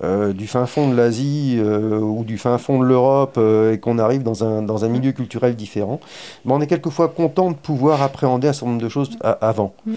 [0.03, 3.99] euh, du fin fond de l'Asie euh, ou du fin fond de l'Europe et qu'on
[3.99, 5.99] arrive dans un, dans un milieu culturel différent,
[6.45, 9.75] ben, on est quelquefois content de pouvoir appréhender un certain nombre de choses a- avant.
[9.85, 9.93] Mm.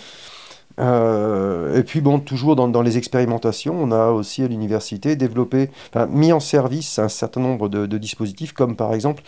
[1.77, 6.07] Et puis bon, toujours dans, dans les expérimentations, on a aussi à l'université développé, enfin,
[6.07, 9.23] mis en service un certain nombre de, de dispositifs, comme par exemple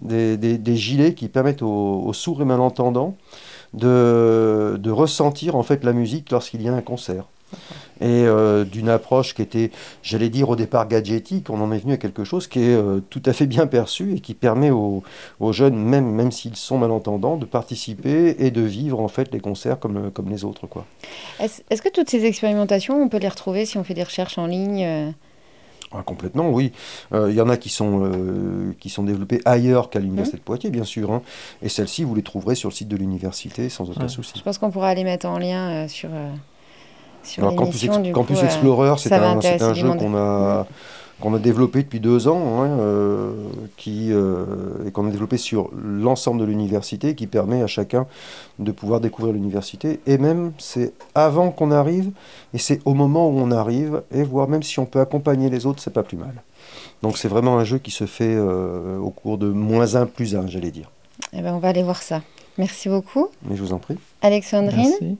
[0.00, 3.16] des, des- des gilets qui permettent aux, aux sourds et malentendants
[3.74, 7.24] de, de ressentir en fait la musique lorsqu'il y a un concert.
[8.00, 9.70] Et euh, d'une approche qui était,
[10.02, 13.00] j'allais dire au départ gadgetique, on en est venu à quelque chose qui est euh,
[13.10, 15.04] tout à fait bien perçu et qui permet aux,
[15.38, 19.40] aux jeunes, même, même s'ils sont malentendants, de participer et de vivre en fait les
[19.40, 20.66] concerts comme, comme les autres.
[21.38, 24.38] Est-ce est-ce que toutes ces expérimentations, on peut les retrouver si on fait des recherches
[24.38, 25.10] en ligne euh,
[25.96, 26.72] Ah, complètement, oui.
[27.12, 30.42] Euh, Il y en a qui sont, euh, qui sont développés ailleurs qu'à l'Université de
[30.42, 31.12] Poitiers, bien sûr.
[31.12, 31.22] hein.
[31.62, 34.08] Et celles-ci, vous les trouverez sur le site de l'université sans aucun Ouais.
[34.08, 34.32] souci.
[34.36, 36.10] Je pense qu'on pourra les mettre en lien euh, sur,
[37.22, 37.84] sur Alors, Campus.
[37.84, 40.66] Ex- Campus coup, Explorer, c'est un, jeu qu'on a,
[41.20, 43.32] qu'on a développé depuis deux ans hein, euh,
[43.76, 44.44] qui, euh,
[44.86, 48.06] et qu'on a développé sur l'ensemble de l'université qui permet à chacun
[48.58, 50.00] de pouvoir découvrir l'université.
[50.06, 52.10] Et même, c'est avant qu'on arrive
[52.52, 55.66] et c'est au moment où on arrive, et voire même si on peut accompagner les
[55.66, 56.42] autres, c'est pas plus mal.
[57.02, 60.34] Donc c'est vraiment un jeu qui se fait euh, au cours de moins 1 plus
[60.34, 60.90] 1, j'allais dire.
[61.32, 62.22] Eh ben, on va aller voir ça.
[62.58, 63.28] Merci beaucoup.
[63.42, 63.96] Mais je vous en prie.
[64.22, 65.16] Alexandrine, Merci.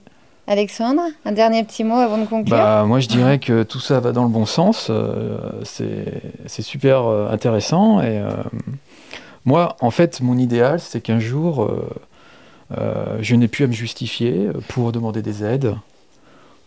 [0.47, 2.55] Alexandre, un dernier petit mot avant de conclure?
[2.55, 4.87] Bah, moi, je dirais que tout ça va dans le bon sens.
[4.91, 7.99] euh, c'est super euh, intéressant.
[8.01, 8.29] Et euh,
[9.45, 11.71] moi, en fait, mon idéal, c'est qu'un jour,
[12.71, 15.75] je n'ai plus à me justifier pour demander des aides,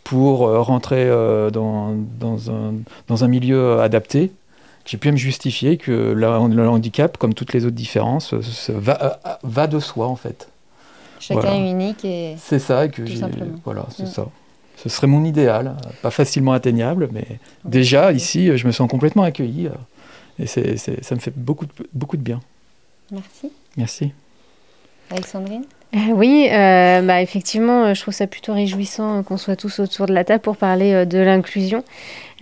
[0.03, 1.09] pour rentrer
[1.53, 1.95] dans,
[2.51, 4.33] un, milieu adapté.
[4.87, 8.35] J'ai plus à me justifier que le, handicap, comme toutes les autres différences,
[8.73, 10.49] va de soi, en fait.
[11.21, 11.57] Chacun voilà.
[11.57, 13.17] est unique et C'est ça et que Tout j'ai.
[13.19, 13.59] simplement.
[13.65, 14.07] Voilà, c'est Mm.
[14.07, 14.27] ça.
[14.77, 17.27] Ce serait mon idéal, pas facilement atteignable, mais
[17.65, 19.73] déjà ici, je me sens complètement accueilli euh,
[20.39, 22.41] et ça me fait beaucoup de, beaucoup de bien.
[23.11, 23.51] merci.
[23.77, 24.13] Merci.
[25.11, 25.63] Alexandrine?
[25.63, 29.79] Euh, oui, euh, bah, effectivement, euh, je trouve ça plutôt réjouissant euh, qu'on soit tous
[29.79, 31.83] autour de la table pour parler euh, de l'inclusion.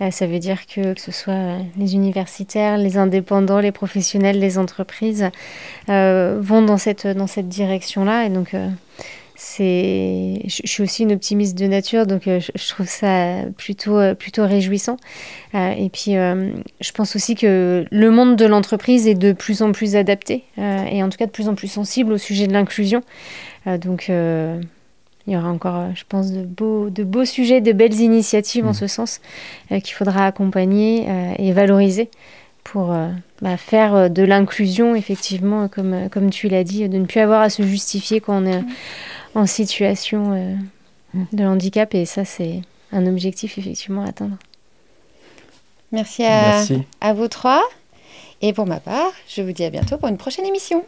[0.01, 4.39] Euh, ça veut dire que, que ce soit euh, les universitaires, les indépendants, les professionnels,
[4.39, 5.29] les entreprises
[5.89, 8.25] euh, vont dans cette, dans cette direction-là.
[8.25, 8.67] Et donc, euh,
[9.37, 14.13] c'est, je, suis aussi une optimiste de nature, donc euh, je, trouve ça plutôt, euh,
[14.13, 14.97] plutôt réjouissant.
[15.55, 19.71] Euh, et puis, je pense aussi que le monde de l'entreprise est de plus en
[19.71, 23.01] plus adapté et en tout cas de plus en plus sensible au sujet de l'inclusion.
[23.65, 24.09] Donc,
[25.27, 28.71] il y aura encore, je pense, de beaux, de beaux sujets, de belles initiatives en
[28.71, 28.73] Mm.
[28.73, 29.21] ce sens
[29.71, 32.09] euh, qu'il faudra accompagner euh, et valoriser
[32.63, 33.09] pour euh,
[33.41, 37.49] bah, faire de l'inclusion, effectivement, comme, comme tu l'as dit, de ne plus avoir à
[37.49, 38.61] se justifier quand on est
[39.37, 40.55] en situation euh,
[41.31, 41.93] de handicap.
[41.93, 42.61] Et ça, c'est
[42.91, 44.35] un objectif, effectivement, à atteindre.
[45.91, 46.83] Merci à, Merci.
[46.99, 47.63] à vous trois.
[48.41, 50.83] Et pour ma part, je vous dis à bientôt pour une prochaine émission.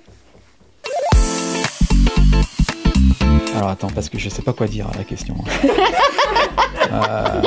[3.55, 5.35] Alors attends, parce que je sais pas quoi dire à la question.
[6.91, 7.41] euh...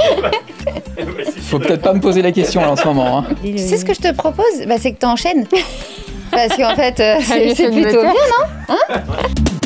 [1.43, 3.19] Faut peut-être pas me poser la question là, en ce moment.
[3.19, 3.27] hein.
[3.43, 4.67] Tu sais ce que je te propose?
[4.67, 5.47] Bah, C'est que tu enchaînes.
[6.31, 8.47] Parce qu'en fait, euh, c'est Allez, c'est plutôt bien, non?
[8.69, 9.03] Hein?